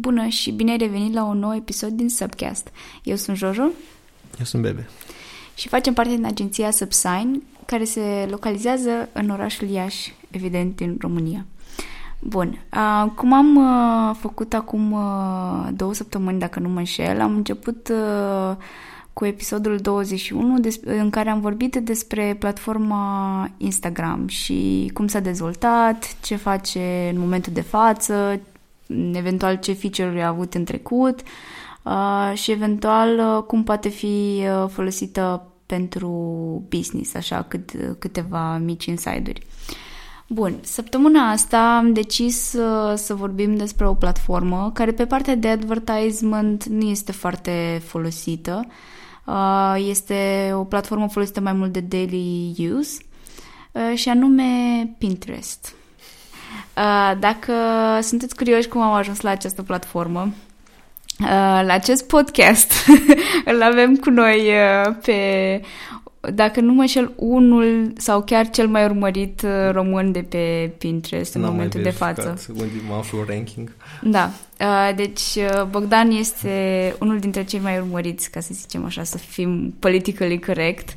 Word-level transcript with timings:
Bună 0.00 0.26
și 0.26 0.50
bine 0.50 0.70
ai 0.70 0.76
revenit 0.76 1.14
la 1.14 1.24
un 1.24 1.38
nou 1.38 1.54
episod 1.54 1.88
din 1.88 2.08
Subcast. 2.08 2.68
Eu 3.02 3.16
sunt 3.16 3.36
Jojo 3.36 3.62
Eu 4.38 4.44
sunt 4.44 4.62
Bebe. 4.62 4.88
și 5.54 5.68
facem 5.68 5.92
parte 5.92 6.14
din 6.14 6.24
agenția 6.24 6.70
Subsign, 6.70 7.42
care 7.66 7.84
se 7.84 8.26
localizează 8.30 9.08
în 9.12 9.28
orașul 9.28 9.68
Iași, 9.68 10.14
evident, 10.30 10.76
din 10.76 10.96
România. 11.00 11.46
Bun, 12.20 12.58
uh, 12.72 13.10
cum 13.14 13.32
am 13.32 13.56
uh, 13.56 14.16
făcut 14.20 14.54
acum 14.54 14.92
uh, 14.92 15.68
două 15.72 15.94
săptămâni, 15.94 16.38
dacă 16.38 16.60
nu 16.60 16.68
mă 16.68 16.78
înșel, 16.78 17.20
am 17.20 17.34
început 17.34 17.88
uh, 17.88 18.56
cu 19.12 19.24
episodul 19.24 19.76
21 19.76 20.58
des- 20.60 20.80
în 20.84 21.10
care 21.10 21.30
am 21.30 21.40
vorbit 21.40 21.76
despre 21.76 22.36
platforma 22.38 23.50
Instagram 23.56 24.26
și 24.26 24.90
cum 24.94 25.06
s-a 25.06 25.20
dezvoltat, 25.20 26.20
ce 26.20 26.36
face 26.36 27.10
în 27.14 27.20
momentul 27.20 27.52
de 27.52 27.60
față, 27.60 28.40
eventual 29.12 29.56
ce 29.56 29.72
feature-uri 29.72 30.22
a 30.22 30.28
avut 30.28 30.54
în 30.54 30.64
trecut 30.64 31.20
uh, 31.82 32.32
și 32.34 32.50
eventual 32.50 33.18
uh, 33.18 33.42
cum 33.42 33.64
poate 33.64 33.88
fi 33.88 34.42
uh, 34.42 34.68
folosită 34.68 35.52
pentru 35.66 36.10
business, 36.68 37.14
așa 37.14 37.42
cât, 37.42 37.70
câteva 37.98 38.56
mici 38.56 38.84
insider-uri. 38.84 39.46
Bun, 40.30 40.58
săptămâna 40.62 41.30
asta 41.30 41.76
am 41.76 41.92
decis 41.92 42.52
uh, 42.52 42.92
să 42.96 43.14
vorbim 43.14 43.56
despre 43.56 43.86
o 43.86 43.94
platformă 43.94 44.70
care 44.74 44.92
pe 44.92 45.06
partea 45.06 45.34
de 45.34 45.48
advertisement 45.48 46.64
nu 46.64 46.88
este 46.88 47.12
foarte 47.12 47.82
folosită. 47.84 48.66
Uh, 49.26 49.74
este 49.88 50.50
o 50.54 50.64
platformă 50.64 51.08
folosită 51.08 51.40
mai 51.40 51.52
mult 51.52 51.72
de 51.72 51.80
daily 51.80 52.54
use 52.78 52.98
uh, 53.72 53.98
și 53.98 54.08
anume 54.08 54.44
Pinterest. 54.98 55.74
Uh, 56.76 57.18
Dacă 57.18 57.52
sunteți 58.00 58.36
curioși 58.36 58.68
cum 58.68 58.80
am 58.80 58.92
ajuns 58.92 59.20
la 59.20 59.30
această 59.30 59.62
platformă, 59.62 60.20
uh, 61.20 61.60
la 61.66 61.72
acest 61.72 62.06
podcast 62.06 62.72
îl 63.52 63.62
avem 63.62 63.96
cu 63.96 64.10
noi 64.10 64.38
uh, 64.38 64.94
pe, 65.04 65.60
dacă 66.34 66.60
nu 66.60 66.72
mă 66.72 66.80
înșel, 66.80 67.12
unul 67.16 67.92
sau 67.96 68.22
chiar 68.22 68.50
cel 68.50 68.68
mai 68.68 68.84
urmărit 68.84 69.42
uh, 69.42 69.70
român 69.72 70.12
de 70.12 70.22
pe 70.22 70.72
Pinterest 70.78 71.34
în 71.34 71.40
N-am 71.40 71.50
mai 71.50 71.56
momentul 71.56 71.82
de 71.82 71.90
verificat 71.90 72.24
față. 72.24 72.52
Unde 72.52 72.72
mă 72.88 72.94
aflu 72.94 73.18
în 73.18 73.24
ranking. 73.28 73.72
Da, 74.02 74.30
uh, 74.60 74.94
deci 74.96 75.20
uh, 75.36 75.64
Bogdan 75.70 76.10
este 76.10 76.94
unul 77.00 77.18
dintre 77.18 77.44
cei 77.44 77.60
mai 77.60 77.78
urmăriți, 77.78 78.30
ca 78.30 78.40
să 78.40 78.50
zicem 78.52 78.84
așa, 78.84 79.02
să 79.02 79.18
fim 79.18 79.74
politically 79.78 80.40
correct. 80.40 80.96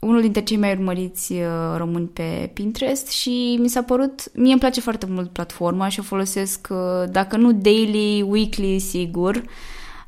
Uh, 0.00 0.08
unul 0.08 0.20
dintre 0.20 0.42
cei 0.42 0.56
mai 0.56 0.72
urmăriți 0.72 1.32
uh, 1.32 1.76
români 1.76 2.06
pe 2.06 2.50
Pinterest 2.52 3.08
și 3.08 3.58
mi 3.60 3.68
s-a 3.68 3.82
părut, 3.82 4.34
mie 4.34 4.50
îmi 4.50 4.60
place 4.60 4.80
foarte 4.80 5.06
mult 5.08 5.30
platforma 5.30 5.88
și 5.88 6.00
o 6.00 6.02
folosesc, 6.02 6.68
uh, 6.70 7.10
dacă 7.10 7.36
nu 7.36 7.52
daily, 7.52 8.22
weekly, 8.28 8.78
sigur, 8.78 9.42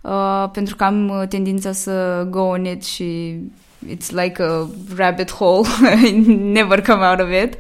uh, 0.00 0.48
pentru 0.52 0.76
că 0.76 0.84
am 0.84 1.08
uh, 1.08 1.28
tendința 1.28 1.72
să 1.72 2.26
go 2.30 2.40
on 2.40 2.64
it 2.64 2.84
și 2.84 3.38
it's 3.86 4.10
like 4.10 4.42
a 4.42 4.66
rabbit 4.96 5.32
hole, 5.32 5.68
I 6.04 6.10
never 6.58 6.82
come 6.82 7.06
out 7.06 7.20
of 7.20 7.28
it. 7.44 7.56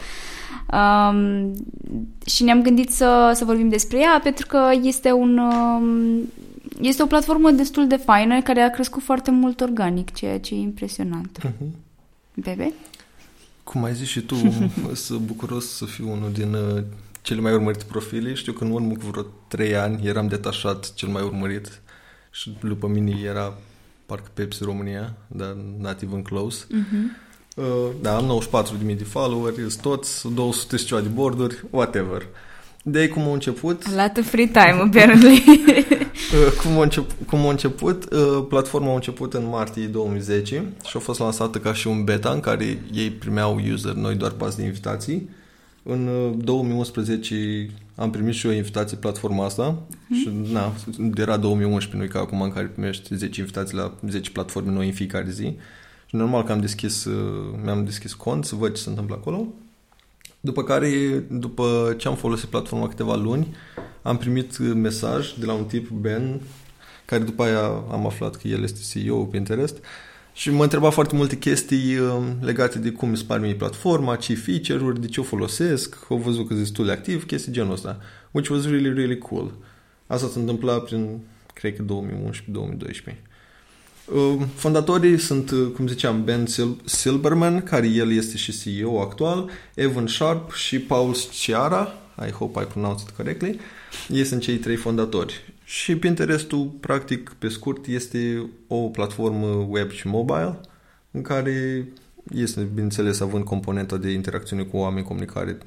Um, 0.72 1.52
și 2.26 2.42
ne-am 2.42 2.62
gândit 2.62 2.90
să, 2.90 3.32
să 3.34 3.44
vorbim 3.44 3.68
despre 3.68 3.98
ea 3.98 4.20
pentru 4.22 4.46
că 4.46 4.70
este 4.82 5.12
un 5.12 5.38
um, 5.38 6.18
este 6.80 7.02
o 7.02 7.06
platformă 7.06 7.50
destul 7.50 7.86
de 7.86 7.96
faină 7.96 8.42
care 8.42 8.60
a 8.60 8.70
crescut 8.70 9.02
foarte 9.02 9.30
mult 9.30 9.60
organic, 9.60 10.12
ceea 10.12 10.40
ce 10.40 10.54
e 10.54 10.58
impresionant. 10.58 11.38
Mhm. 11.42 11.74
Bebe? 12.34 12.72
Cum 13.64 13.84
ai 13.84 13.94
zis 13.94 14.08
și 14.08 14.20
tu, 14.20 14.34
sunt 14.92 15.20
bucuros 15.20 15.68
să 15.68 15.84
fiu 15.84 16.10
unul 16.10 16.32
din 16.32 16.54
uh, 16.54 16.82
cele 17.22 17.40
mai 17.40 17.52
urmărite 17.52 17.84
profile. 17.88 18.34
Știu 18.34 18.52
că 18.52 18.64
în 18.64 18.70
urmă 18.70 18.92
cu 18.92 19.06
vreo 19.10 19.26
trei 19.48 19.76
ani 19.76 20.06
eram 20.06 20.26
detașat 20.26 20.94
cel 20.94 21.08
mai 21.08 21.22
urmărit 21.22 21.80
și 22.30 22.58
după 22.62 22.86
mine 22.86 23.20
era 23.24 23.58
parcă 24.06 24.30
Pepsi 24.34 24.64
România, 24.64 25.16
dar 25.26 25.56
not 25.78 26.02
even 26.02 26.22
close. 26.22 26.64
Uh-huh. 26.64 27.28
Uh, 27.56 27.90
da, 28.00 28.16
am 28.16 28.40
94.000 28.86 28.96
de 28.96 29.04
followeri, 29.04 29.56
sunt 29.56 29.80
toți, 29.80 30.28
200 30.34 30.76
și 30.76 30.84
ceva 30.84 31.00
de 31.00 31.08
borduri, 31.08 31.64
whatever. 31.70 32.26
De 32.82 32.98
aici 32.98 33.10
cum 33.10 33.22
a 33.22 33.32
început, 33.32 33.84
A 33.86 34.02
lot 34.02 34.16
of 34.16 34.28
free 34.28 34.46
time, 34.46 34.80
apparently. 34.80 35.42
Uh, 36.32 36.52
Cum 36.62 36.78
a, 36.78 36.82
încep, 36.82 37.12
cum 37.26 37.46
a 37.46 37.50
început, 37.50 38.12
uh, 38.12 38.44
platforma 38.48 38.90
a 38.90 38.94
început 38.94 39.34
în 39.34 39.48
martie 39.48 39.86
2010 39.86 40.64
și 40.86 40.96
a 40.96 40.98
fost 40.98 41.18
lansată 41.18 41.58
ca 41.58 41.72
și 41.72 41.86
un 41.86 42.04
beta 42.04 42.30
în 42.30 42.40
care 42.40 42.82
ei 42.92 43.10
primeau 43.10 43.60
user 43.72 43.92
noi 43.92 44.14
doar 44.14 44.34
bați 44.36 44.56
de 44.56 44.62
invitații. 44.62 45.28
În 45.82 46.06
uh, 46.06 46.44
2011 46.44 47.70
am 47.94 48.10
primit 48.10 48.34
și 48.34 48.46
eu 48.46 48.52
invitație 48.52 48.96
platforma 48.96 49.44
asta 49.44 49.82
și 50.12 50.30
na, 50.52 50.72
era 51.14 51.36
2011, 51.36 51.96
nu 51.96 52.02
e 52.02 52.06
ca 52.06 52.18
acum 52.18 52.42
în 52.42 52.52
care 52.52 52.66
primești 52.66 53.14
10 53.14 53.40
invitații 53.40 53.76
la 53.76 53.94
10 54.08 54.30
platforme 54.30 54.70
noi 54.70 54.86
în 54.86 54.92
fiecare 54.92 55.30
zi. 55.30 55.56
Și 56.06 56.16
normal 56.16 56.42
că 56.42 56.52
am 56.52 56.60
deschis, 56.60 57.04
uh, 57.04 57.58
mi-am 57.64 57.84
deschis 57.84 58.12
cont 58.12 58.44
să 58.44 58.54
văd 58.54 58.74
ce 58.74 58.82
se 58.82 58.88
întâmplă 58.88 59.14
acolo. 59.14 59.46
După 60.40 60.62
care, 60.62 60.88
după 61.30 61.94
ce 61.98 62.08
am 62.08 62.16
folosit 62.16 62.48
platforma 62.48 62.88
câteva 62.88 63.16
luni, 63.16 63.54
am 64.02 64.16
primit 64.16 64.58
uh, 64.58 64.72
mesaj 64.74 65.32
de 65.32 65.46
la 65.46 65.52
un 65.52 65.64
tip, 65.64 65.88
Ben, 65.88 66.40
care 67.04 67.22
după 67.22 67.42
aia 67.42 67.66
am 67.90 68.06
aflat 68.06 68.36
că 68.36 68.48
el 68.48 68.62
este 68.62 68.80
CEO 68.92 69.24
Pinterest 69.24 69.76
și 70.32 70.50
mă 70.50 70.62
întreba 70.62 70.90
foarte 70.90 71.16
multe 71.16 71.36
chestii 71.36 71.96
uh, 71.96 72.22
legate 72.40 72.78
de 72.78 72.90
cum 72.90 73.08
îmi 73.08 73.16
spar 73.16 73.40
mie 73.40 73.54
platforma, 73.54 74.16
ce 74.16 74.34
feature-uri, 74.34 75.00
de 75.00 75.06
ce 75.06 75.20
o 75.20 75.22
folosesc, 75.22 75.96
au 76.08 76.16
văzut 76.16 76.40
că 76.40 76.46
sunt 76.46 76.58
destul 76.58 76.84
de 76.84 76.92
activ, 76.92 77.26
chestii 77.26 77.52
genul 77.52 77.72
ăsta, 77.72 77.98
which 78.30 78.50
was 78.50 78.64
really, 78.64 78.94
really 78.94 79.18
cool. 79.18 79.54
Asta 80.06 80.26
s-a 80.26 80.40
întâmplat 80.40 80.84
prin, 80.84 81.20
cred 81.54 81.76
că 81.76 81.84
2011-2012. 83.12 83.29
Uh, 84.14 84.42
Fondatorii 84.54 85.18
sunt, 85.18 85.50
uh, 85.50 85.68
cum 85.74 85.86
ziceam, 85.86 86.24
Ben 86.24 86.46
Sil- 86.54 86.80
Silberman, 86.84 87.62
care 87.62 87.86
el 87.88 88.12
este 88.12 88.36
și 88.36 88.52
CEO 88.62 89.00
actual, 89.00 89.50
Evan 89.74 90.06
Sharp 90.06 90.52
și 90.52 90.78
Paul 90.78 91.14
Sciara, 91.14 91.94
I 92.26 92.30
hope 92.30 92.60
I 92.60 92.64
pronounced 92.64 93.08
it 93.08 93.16
correctly, 93.16 93.58
ei 94.08 94.24
sunt 94.24 94.40
cei 94.42 94.56
trei 94.56 94.76
fondatori. 94.76 95.52
Și 95.64 95.96
Pinterestul, 95.96 96.64
practic, 96.80 97.34
pe 97.38 97.48
scurt, 97.48 97.86
este 97.86 98.50
o 98.66 98.76
platformă 98.76 99.66
web 99.68 99.90
și 99.90 100.06
mobile, 100.06 100.60
în 101.10 101.22
care 101.22 101.88
este, 102.34 102.60
bineînțeles, 102.60 103.20
având 103.20 103.44
componenta 103.44 103.96
de 103.96 104.10
interacțiune 104.10 104.62
cu 104.62 104.76
oameni, 104.76 105.06
comunicare, 105.06 105.58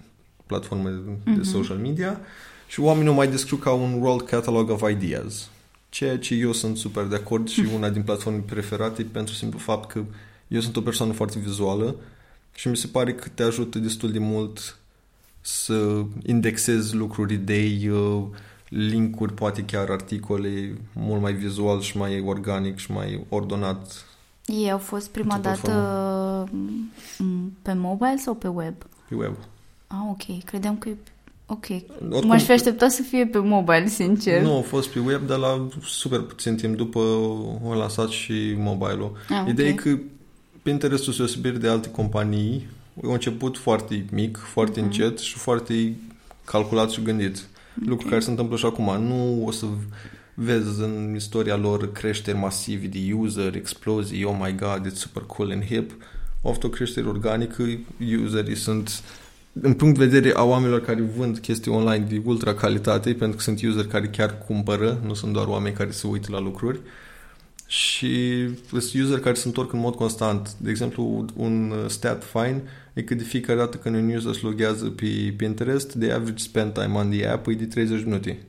platformă 0.46 0.90
de 0.90 1.32
Mhm. 1.32 1.44
social 1.44 1.78
media, 1.78 2.20
și 2.68 2.80
oamenii 2.80 3.10
o 3.10 3.14
mai 3.14 3.28
descriu 3.28 3.58
ca 3.58 3.72
un 3.72 3.94
world 4.02 4.22
catalog 4.22 4.70
of 4.70 4.90
ideas. 4.92 5.50
Ceea 5.94 6.18
ce 6.18 6.36
eu 6.36 6.52
sunt 6.52 6.78
super 6.78 7.04
de 7.04 7.16
acord 7.16 7.50
și 7.50 7.66
una 7.76 7.90
din 7.90 8.04
platformele 8.04 8.44
preferate 8.44 9.04
pentru 9.04 9.34
simplu 9.34 9.60
fapt 9.60 9.92
că 9.92 10.04
eu 10.48 10.60
sunt 10.60 10.76
o 10.76 10.82
persoană 10.82 11.14
foarte 11.14 11.40
vizuală 11.40 11.96
și 12.56 12.68
mi 12.68 12.78
se 12.78 12.88
pare 12.88 13.14
că 13.14 13.28
te 13.34 13.44
ajută 13.44 13.80
destul 13.80 14.12
de 14.12 14.20
mult 14.20 14.78
să 15.42 16.04
indexezi 16.26 16.96
lucruri, 16.96 17.34
idei, 17.34 17.88
uh, 17.88 18.24
linkuri, 18.70 19.34
poate 19.34 19.66
chiar 19.66 19.90
articole 19.90 20.78
mult 20.94 21.22
mai 21.22 21.34
vizual 21.34 21.82
și 21.82 21.98
mai 21.98 22.20
organic 22.20 22.78
și 22.78 22.92
mai 22.92 23.26
ordonat 23.30 24.06
Ei 24.46 24.72
au 24.72 24.78
fost 24.78 25.10
prima 25.10 25.36
Într-o 25.36 25.52
dată 25.52 26.50
m, 27.18 27.58
pe 27.62 27.74
mobile 27.74 28.18
sau 28.18 28.34
pe 28.36 28.48
web? 28.48 28.76
pe 29.10 29.16
web. 29.16 29.36
Ah, 29.88 29.98
ok. 30.10 30.44
Credeam 30.44 30.78
că 30.78 30.90
e... 30.90 30.96
Ok. 31.46 31.66
Oricum, 32.10 32.28
M-aș 32.28 32.44
fi 32.44 32.52
așteptat 32.52 32.92
să 32.92 33.02
fie 33.02 33.26
pe 33.26 33.38
mobile, 33.38 33.88
sincer. 33.88 34.42
Nu, 34.42 34.58
a 34.58 34.62
fost 34.62 34.90
pe 34.90 35.00
web, 35.00 35.28
dar 35.28 35.38
la 35.38 35.68
super 35.86 36.20
puțin 36.20 36.56
timp 36.56 36.76
după 36.78 37.00
a 37.72 37.74
lansat 37.76 38.10
și 38.10 38.54
mobile-ul. 38.58 39.18
Ah, 39.30 39.46
Ideea 39.50 39.68
e 39.68 39.72
ok. 39.72 39.80
că 39.80 39.98
Pinterest-ul 40.62 41.14
se 41.14 41.22
osebire 41.24 41.58
de 41.58 41.68
alte 41.68 41.90
companii. 41.90 42.68
A 43.04 43.12
început 43.12 43.58
foarte 43.58 44.06
mic, 44.12 44.38
foarte 44.38 44.80
Mhm. 44.80 44.90
încet 44.90 45.20
și 45.20 45.38
foarte 45.38 45.96
calculat 46.46 46.90
și 46.92 47.02
gândit. 47.02 47.48
Lucru 47.86 48.08
care 48.08 48.20
se 48.20 48.30
întâmplă 48.30 48.58
și 48.58 48.66
acum. 48.66 49.04
Nu 49.04 49.46
o 49.46 49.52
să 49.52 49.66
vezi 50.34 50.82
în 50.82 51.14
istoria 51.16 51.56
lor 51.56 51.92
creșteri 51.92 52.38
masive 52.38 52.88
de 52.88 53.00
user, 53.14 53.56
explozii, 53.56 54.24
oh 54.24 54.38
my 54.42 54.56
god, 54.56 54.88
it's 54.92 54.96
super 54.96 55.24
cool 55.24 55.52
and 55.52 55.64
hip. 55.66 55.92
Au 56.44 56.50
avut 56.50 56.64
o 56.64 56.70
creștere 56.70 57.08
organică, 57.08 57.64
userii 58.26 58.56
sunt 58.56 59.02
în 59.62 59.74
punct 59.74 59.98
de 59.98 60.06
vedere 60.06 60.36
a 60.36 60.44
oamenilor 60.44 60.82
care 60.82 61.02
vând 61.02 61.38
chestii 61.38 61.72
online 61.72 62.06
de 62.10 62.22
ultra 62.26 62.54
calitate, 62.54 63.14
pentru 63.14 63.38
că 63.38 63.44
sunt 63.44 63.62
user 63.62 63.88
care 63.88 64.08
chiar 64.08 64.38
cumpără, 64.38 65.02
nu 65.06 65.14
sunt 65.14 65.34
doar 65.34 65.48
oameni 65.48 65.76
care 65.76 65.92
se 65.92 66.08
uită 66.08 66.28
la 66.32 66.40
lucruri. 66.40 66.80
Și 67.68 68.46
sunt 68.68 69.04
user 69.04 69.20
care 69.20 69.36
se 69.36 69.48
întorc 69.48 69.74
în 69.74 69.80
mod 69.80 69.96
constant. 69.96 70.56
De 70.58 70.70
exemplu, 70.70 71.26
un 71.36 71.72
uh, 71.72 71.90
stat 71.90 72.24
fine 72.24 72.64
e 72.94 73.02
că 73.02 73.16
de 73.16 73.24
fiecare 73.24 73.60
dată 73.60 73.78
când 73.78 73.96
un 73.96 74.16
user 74.16 74.34
se 74.34 74.40
loghează 74.44 74.86
pe 74.86 75.34
Pinterest, 75.38 75.98
the 76.00 76.12
average 76.12 76.44
spend 76.44 76.74
time 76.74 76.94
on 76.94 77.10
the 77.10 77.28
app 77.28 77.48
e 77.48 77.54
de 77.54 77.66
30 77.66 78.04
minute. 78.04 78.46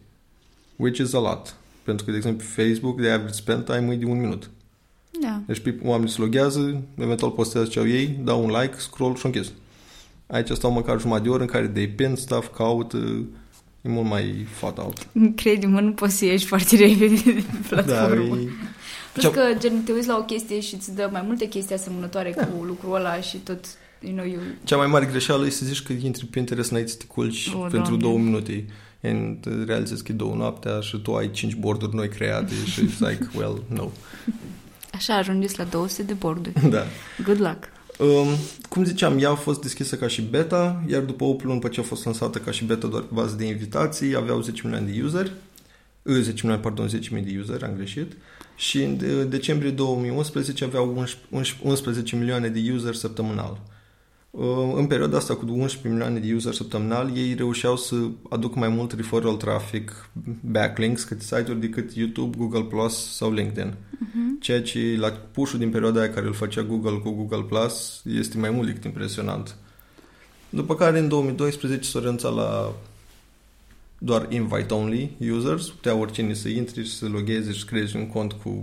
Which 0.77 0.99
is 0.99 1.13
a 1.13 1.21
lot. 1.21 1.57
Pentru 1.83 2.05
că, 2.05 2.11
de 2.11 2.17
exemplu, 2.17 2.45
pe 2.47 2.63
Facebook, 2.63 3.01
the 3.01 3.11
average 3.11 3.35
spend 3.35 3.65
time 3.65 3.93
e 3.93 3.97
de 3.97 4.05
un 4.05 4.21
minut. 4.21 4.51
Da. 5.21 5.43
Deci 5.47 5.59
pe 5.59 5.79
oamenii 5.83 6.13
se 6.13 6.21
loghează, 6.21 6.83
eventual 6.99 7.31
postează 7.31 7.69
ce 7.69 7.79
au 7.79 7.89
ei, 7.89 8.21
dau 8.25 8.45
un 8.45 8.51
like, 8.61 8.75
scroll 8.79 9.17
și 9.17 9.27
închis. 9.27 9.53
Aici 10.35 10.51
stau 10.51 10.71
măcar 10.71 11.01
jumătate 11.01 11.25
de 11.25 11.31
oră 11.31 11.43
în 11.43 11.49
care 11.49 11.69
they 11.69 11.89
pin 11.89 12.15
stuff, 12.15 12.57
caută 12.57 12.99
E 13.85 13.89
mult 13.89 14.09
mai 14.09 14.47
fat 14.51 14.79
out. 14.79 15.07
Crede-mă, 15.35 15.81
nu 15.81 15.93
poți 15.93 16.17
să 16.17 16.25
ieși 16.25 16.47
foarte 16.47 16.77
repede 16.77 17.15
de 17.25 17.45
platformă. 17.69 18.35
Da, 18.35 18.41
e... 18.41 18.49
Plus 19.13 19.33
că, 19.33 19.41
gen, 19.59 19.83
te 19.83 19.93
uiți 19.93 20.07
la 20.07 20.17
o 20.17 20.25
chestie 20.25 20.61
și 20.61 20.75
îți 20.75 20.95
dă 20.95 21.09
mai 21.13 21.23
multe 21.27 21.49
chestii 21.49 21.75
asemănătoare 21.75 22.31
cu 22.31 22.65
lucrul 22.65 22.95
ăla 22.95 23.21
și 23.21 23.37
tot, 23.37 23.65
you 24.01 24.13
know, 24.13 24.27
you... 24.27 24.41
Cea 24.65 24.77
mai 24.77 24.87
mare 24.87 25.07
greșeală 25.07 25.47
e 25.47 25.51
să 25.51 25.65
zici 25.65 25.83
că 25.83 25.93
intri 25.93 26.25
pe 26.25 26.29
Pinterest 26.31 26.71
înainte 26.71 26.91
să 26.91 26.97
te 26.97 27.05
culci 27.05 27.51
O, 27.55 27.59
pentru 27.59 27.79
Doamne. 27.79 27.99
două 27.99 28.19
minute. 28.19 28.65
And 29.03 29.67
realizezi 29.67 30.03
că 30.05 30.13
e 30.13 30.15
două 30.15 30.35
noaptea 30.35 30.81
și 30.81 30.97
tu 30.97 31.15
ai 31.15 31.31
cinci 31.31 31.55
borduri 31.55 31.95
noi 31.95 32.09
create 32.09 32.53
și 32.67 32.81
it's 32.87 32.99
like, 32.99 33.29
well, 33.37 33.63
no. 33.67 33.89
Așa 34.93 35.15
ajungeți 35.15 35.59
la 35.59 35.65
200 35.65 36.03
de 36.03 36.13
borduri. 36.13 36.69
Da. 36.77 36.83
Good 37.25 37.41
luck! 37.41 37.74
Um, 37.99 38.29
cum 38.69 38.85
ziceam, 38.85 39.19
ea 39.19 39.31
a 39.31 39.35
fost 39.35 39.61
deschisă 39.61 39.97
ca 39.97 40.07
și 40.07 40.23
beta, 40.23 40.85
iar 40.89 41.03
după 41.03 41.25
8 41.25 41.45
luni, 41.45 41.61
după 41.61 41.73
ce 41.73 41.81
a 41.81 41.83
fost 41.83 42.05
lansată 42.05 42.39
ca 42.39 42.51
și 42.51 42.65
beta 42.65 42.87
doar 42.87 43.03
pe 43.03 43.15
bază 43.15 43.37
de 43.37 43.45
invitații, 43.47 44.17
aveau 44.17 44.41
10 44.41 44.61
milioane 44.65 44.91
de 44.91 45.03
useri, 45.03 45.33
uh, 46.03 46.15
10 46.21 46.31
milioane, 46.43 46.63
pardon, 46.63 46.89
10.000 46.89 47.25
de 47.25 47.39
useri, 47.41 47.65
am 47.65 47.75
greșit, 47.77 48.13
și 48.57 48.83
în 48.83 48.97
de- 48.97 49.25
decembrie 49.25 49.71
2011 49.71 50.65
aveau 50.65 50.97
11, 51.31 51.57
11 51.63 52.17
milioane 52.17 52.49
de 52.49 52.73
useri 52.75 52.97
săptămânal. 52.97 53.61
Uh, 54.37 54.73
În 54.75 54.87
perioada 54.87 55.17
asta 55.17 55.35
cu 55.35 55.45
11 55.49 55.89
milioane 55.89 56.19
de 56.19 56.35
useri 56.35 56.57
săptămânal, 56.57 57.17
ei 57.17 57.35
reușeau 57.35 57.77
să 57.77 57.97
aducă 58.29 58.59
mai 58.59 58.69
mult 58.69 58.93
referral 58.93 59.35
traffic, 59.35 60.11
backlinks, 60.41 61.05
către 61.05 61.25
site-uri 61.25 61.61
decât 61.61 61.93
YouTube, 61.93 62.37
Google 62.37 62.63
Plus 62.63 63.17
sau 63.17 63.33
LinkedIn. 63.33 63.75
Ceea 64.41 64.63
ce 64.63 64.97
la 64.99 65.11
push 65.11 65.53
din 65.59 65.71
perioada 65.71 66.01
aia 66.01 66.11
care 66.11 66.27
îl 66.27 66.33
făcea 66.33 66.63
Google 66.63 66.99
cu 66.99 67.11
Google 67.11 67.43
Plus 67.49 68.03
este 68.05 68.39
mai 68.39 68.51
mult 68.51 68.67
decât 68.67 68.85
impresionant. 68.85 69.57
După 70.49 70.75
care 70.75 70.99
în 70.99 71.09
2012 71.09 71.89
s-a 71.89 71.99
renunțat 71.99 72.35
la 72.35 72.73
doar 73.99 74.27
invite-only 74.33 75.17
users, 75.31 75.69
putea 75.69 75.95
oricine 75.95 76.35
să 76.35 76.49
intre 76.49 76.83
și 76.83 76.97
să 76.97 77.07
logheze 77.07 77.53
și 77.53 77.59
să 77.59 77.65
creeze 77.67 77.99
un 77.99 78.07
cont 78.07 78.33
cu 78.33 78.63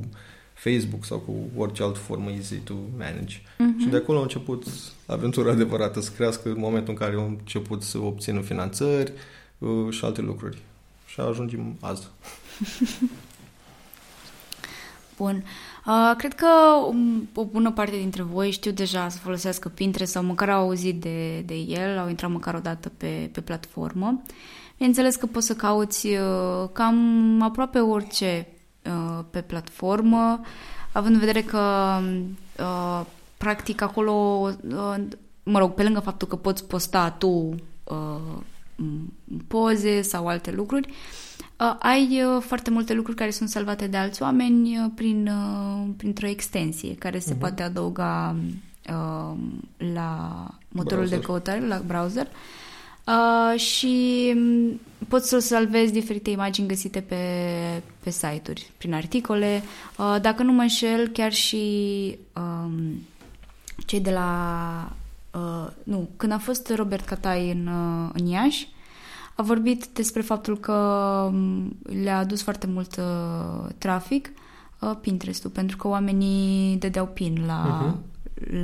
Facebook 0.63 1.05
sau 1.05 1.17
cu 1.17 1.33
orice 1.57 1.83
altă 1.83 1.99
formă 1.99 2.29
easy 2.29 2.55
to 2.55 2.73
manage. 2.97 3.35
Și 3.79 3.87
de 3.87 3.97
acolo 3.97 4.19
a 4.19 4.21
început 4.21 4.65
aventura 5.05 5.51
adevărată 5.57 6.01
să 6.01 6.11
crească 6.15 6.49
în 6.49 6.59
momentul 6.59 6.93
în 6.93 6.99
care 6.99 7.15
au 7.15 7.27
început 7.27 7.83
să 7.83 7.97
obțină 7.97 8.41
finanțări 8.41 9.11
uh, 9.57 9.89
și 9.89 10.05
alte 10.05 10.21
lucruri. 10.21 10.57
Și 11.05 11.19
ajungem 11.19 11.77
azi. 11.79 12.07
Bun. 15.17 15.43
Uh, 15.85 16.13
cred 16.17 16.33
că 16.33 16.47
um, 16.87 17.29
o 17.33 17.45
bună 17.45 17.71
parte 17.71 17.95
dintre 17.95 18.23
voi 18.23 18.51
știu 18.51 18.71
deja 18.71 19.09
să 19.09 19.17
folosească 19.17 19.69
Pinterest 19.69 20.11
sau 20.11 20.23
măcar 20.23 20.49
au 20.49 20.61
auzit 20.61 21.01
de, 21.01 21.39
de 21.39 21.53
el, 21.53 21.97
au 21.97 22.09
intrat 22.09 22.31
măcar 22.31 22.53
o 22.53 22.59
dată 22.59 22.91
pe, 22.97 23.29
pe 23.31 23.41
platformă. 23.41 24.21
Bineînțeles 24.77 25.15
că 25.15 25.25
poți 25.25 25.45
să 25.45 25.55
cauți 25.55 26.07
uh, 26.07 26.69
cam 26.71 27.41
aproape 27.41 27.79
orice 27.79 28.47
uh, 28.49 28.60
pe 29.29 29.41
platformă, 29.41 30.39
având 30.91 31.13
în 31.13 31.19
vedere 31.19 31.41
că 31.41 31.97
uh, 32.59 33.05
practic 33.37 33.81
acolo, 33.81 34.11
uh, 34.69 34.95
mă 35.43 35.59
rog, 35.59 35.71
pe 35.73 35.83
lângă 35.83 35.99
faptul 35.99 36.27
că 36.27 36.35
poți 36.35 36.67
posta 36.67 37.09
tu 37.09 37.27
uh, 37.83 38.37
m- 38.75 39.47
poze 39.47 40.01
sau 40.01 40.27
alte 40.27 40.51
lucruri, 40.51 40.87
uh, 41.59 41.75
ai 41.79 42.23
uh, 42.23 42.41
foarte 42.41 42.69
multe 42.69 42.93
lucruri 42.93 43.17
care 43.17 43.29
sunt 43.31 43.49
salvate 43.49 43.87
de 43.87 43.97
alți 43.97 44.21
oameni 44.21 44.77
uh, 44.77 44.85
prin, 44.95 45.27
uh, 45.27 45.87
printr-o 45.97 46.27
extensie 46.27 46.95
care 46.95 47.19
se 47.19 47.29
Mhm. 47.31 47.39
poate 47.39 47.63
adăuga 47.63 48.35
uh, 48.89 49.37
la 49.93 50.47
motorul 50.69 50.97
Browser. 50.97 51.19
de 51.19 51.25
căutare, 51.25 51.67
la 51.67 51.81
browser. 51.87 52.25
Uh, 52.25 52.31
și 53.55 54.33
m, 54.35 54.79
poți 55.07 55.29
să 55.29 55.39
salvezi 55.39 55.91
diferite 55.91 56.29
imagini 56.29 56.67
găsite 56.67 56.99
pe, 57.01 57.15
pe 58.03 58.09
site-uri, 58.09 58.71
prin 58.77 58.93
articole. 58.93 59.61
Uh, 59.97 60.15
dacă 60.21 60.43
nu 60.43 60.51
mă 60.51 60.61
înșel, 60.61 61.07
chiar 61.07 61.33
și 61.33 62.17
um, 62.35 62.73
cei 63.85 63.99
de 63.99 64.11
la... 64.11 64.91
Uh, 65.33 65.67
nu, 65.83 66.09
când 66.17 66.31
a 66.31 66.37
fost 66.37 66.73
Robert 66.75 67.05
Catai 67.05 67.51
în, 67.51 67.67
uh, 67.67 68.09
în 68.13 68.25
Iași, 68.25 68.67
a 69.35 69.41
vorbit 69.41 69.85
despre 69.85 70.21
faptul 70.21 70.57
că 70.57 70.73
um, 71.31 71.77
le-a 72.03 72.17
adus 72.17 72.41
foarte 72.41 72.67
mult 72.67 72.95
uh, 72.95 73.69
trafic 73.77 74.31
uh, 74.79 74.91
Pinterest-ul, 75.01 75.49
pentru 75.49 75.77
că 75.77 75.87
oamenii 75.87 76.77
dădeau 76.77 77.05
pin 77.05 77.43
la, 77.45 77.63
Mhm. 77.63 78.03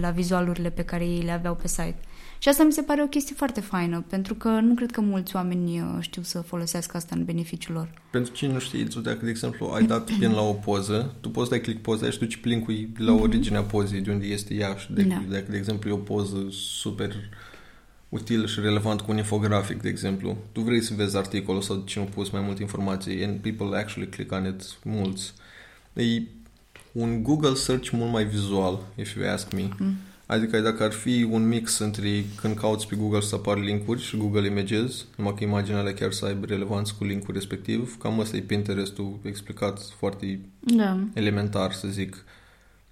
la 0.01 0.09
vizualurile 0.09 0.69
pe 0.69 0.83
care 0.83 1.05
ei 1.05 1.21
le 1.21 1.31
aveau 1.31 1.55
pe 1.55 1.67
site. 1.67 1.95
Și 2.39 2.49
asta 2.49 2.63
mi 2.63 2.71
se 2.71 2.81
pare 2.81 3.01
o 3.03 3.07
chestie 3.07 3.35
foarte 3.35 3.61
faină, 3.61 4.05
pentru 4.09 4.33
că 4.33 4.49
nu 4.49 4.73
cred 4.73 4.91
că 4.91 5.01
mulți 5.01 5.35
oameni 5.35 5.79
uh, 5.79 5.87
știu 5.99 6.21
să 6.21 6.41
folosească 6.41 6.97
asta 6.97 7.15
în 7.15 7.25
beneficiul 7.25 7.73
lor. 7.75 8.01
Pentru 8.11 8.33
cine 8.33 8.53
nu 8.53 8.59
știe, 8.59 8.83
tu 8.83 8.99
dacă, 8.99 9.19
de 9.23 9.29
exemplu, 9.29 9.65
ai 9.65 9.83
dat 9.83 10.11
pin 10.19 10.31
la 10.31 10.41
o 10.41 10.53
poză, 10.53 11.15
tu 11.19 11.29
poți 11.29 11.49
dai 11.49 11.61
click 11.61 11.81
poza 11.81 12.09
și 12.09 12.19
duci 12.19 12.43
linkul 12.43 12.89
la 12.97 13.13
originea 13.13 13.61
pozei 13.61 14.01
de 14.01 14.11
unde 14.11 14.25
este 14.25 14.53
ea 14.53 14.75
și 14.75 14.93
de, 14.93 15.01
Da. 15.01 15.23
dacă, 15.29 15.45
de 15.51 15.57
exemplu, 15.57 15.89
e 15.89 15.93
o 15.93 15.97
poză 15.97 16.47
super 16.49 17.15
utilă 18.09 18.45
și 18.45 18.59
relevant 18.59 19.01
cu 19.01 19.11
un 19.11 19.17
infografic, 19.17 19.81
de 19.81 19.89
exemplu, 19.89 20.37
tu 20.51 20.61
vrei 20.61 20.81
să 20.81 20.93
vezi 20.95 21.17
articolul 21.17 21.61
sau 21.61 21.81
cine 21.85 22.03
a 22.03 22.07
pus 22.07 22.29
mai 22.29 22.41
multe 22.41 22.61
informații 22.61 23.23
and 23.23 23.39
people 23.39 23.77
actually 23.77 24.09
click 24.09 24.31
on 24.31 24.45
it, 24.45 24.63
mulți. 24.83 25.33
E 25.93 26.21
un 26.91 27.23
Google 27.23 27.53
search 27.53 27.89
mult 27.89 28.11
mai 28.11 28.25
vizual, 28.25 28.85
if 28.95 29.15
you 29.15 29.29
ask 29.29 29.53
me. 29.53 29.69
Mm. 29.79 29.93
Adică 30.27 30.59
dacă 30.59 30.83
ar 30.83 30.91
fi 30.91 31.27
un 31.31 31.47
mix 31.47 31.79
între 31.79 32.23
când 32.35 32.55
cauți 32.55 32.87
pe 32.87 32.95
Google 32.95 33.19
să 33.19 33.35
apar 33.35 33.57
linkuri 33.57 34.01
și 34.01 34.17
Google 34.17 34.47
Images, 34.47 35.05
numai 35.15 35.33
că 35.37 35.43
imaginele 35.43 35.93
chiar 35.93 36.11
să 36.11 36.25
aibă 36.25 36.45
relevanță 36.45 36.93
cu 36.97 37.03
linkul 37.03 37.33
respectiv, 37.33 37.97
cam 37.97 38.19
ăsta 38.19 38.37
e 38.37 38.39
Pinterest-ul 38.39 39.19
explicat 39.23 39.81
foarte 39.97 40.39
Da. 40.59 40.97
elementar, 41.13 41.71
să 41.71 41.87
zic. 41.87 42.25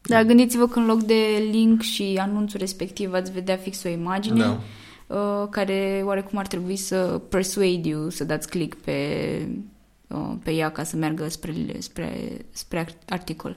Dar 0.02 0.24
gândiți-vă 0.24 0.68
că 0.68 0.80
în 0.80 0.86
loc 0.86 1.04
de 1.04 1.48
link 1.52 1.82
și 1.82 2.18
anunțul 2.20 2.60
respectiv 2.60 3.14
ați 3.14 3.32
vedea 3.32 3.56
fix 3.56 3.84
o 3.84 3.90
imagine 3.90 4.40
Da. 4.40 4.62
uh, 5.08 5.48
care 5.50 6.02
oarecum 6.06 6.38
ar 6.38 6.48
trebui 6.48 6.76
să 6.76 7.22
persuade 7.30 7.88
you 7.88 8.10
să 8.10 8.24
dați 8.24 8.50
click 8.50 8.78
pe, 8.78 8.98
uh, 10.08 10.34
pe 10.44 10.52
ea 10.52 10.72
ca 10.72 10.84
să 10.84 10.96
meargă 10.96 11.30
spre, 11.30 11.54
spre, 11.80 12.38
spre 12.52 12.88
articol. 13.10 13.56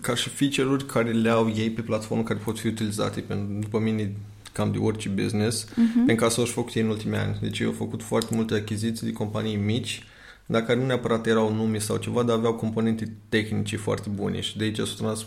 Ca 0.00 0.14
și 0.14 0.28
feature-uri 0.28 0.86
care 0.86 1.10
le 1.12 1.28
au 1.30 1.52
ei 1.56 1.70
pe 1.70 1.80
platformă 1.80 2.22
care 2.22 2.38
pot 2.44 2.58
fi 2.58 2.66
utilizate 2.66 3.20
pentru, 3.20 3.58
după 3.60 3.78
mine, 3.78 4.12
cam 4.52 4.72
de 4.72 4.78
orice 4.78 5.08
business, 5.08 5.64
Uh-huh. 5.64 6.06
pentru 6.06 6.24
ca 6.24 6.28
să 6.30 6.40
o 6.40 6.44
făcut 6.44 6.74
ei 6.74 6.82
în 6.82 6.88
ultimii 6.88 7.18
ani. 7.18 7.38
Deci 7.40 7.58
eu 7.58 7.66
au 7.68 7.72
făcut 7.74 8.02
foarte 8.02 8.34
multe 8.34 8.54
achiziții 8.54 9.06
de 9.06 9.12
companii 9.12 9.56
mici, 9.56 10.02
dar 10.46 10.62
care 10.62 10.78
nu 10.78 10.86
neapărat 10.86 11.26
erau 11.26 11.54
nume 11.54 11.78
sau 11.78 11.96
ceva, 11.96 12.22
dar 12.22 12.36
aveau 12.36 12.54
componente 12.54 13.12
tehnice 13.28 13.76
foarte 13.76 14.08
bune 14.08 14.40
și 14.40 14.56
de 14.56 14.64
aici 14.64 14.76
s-au 14.76 14.86
trans, 14.98 15.26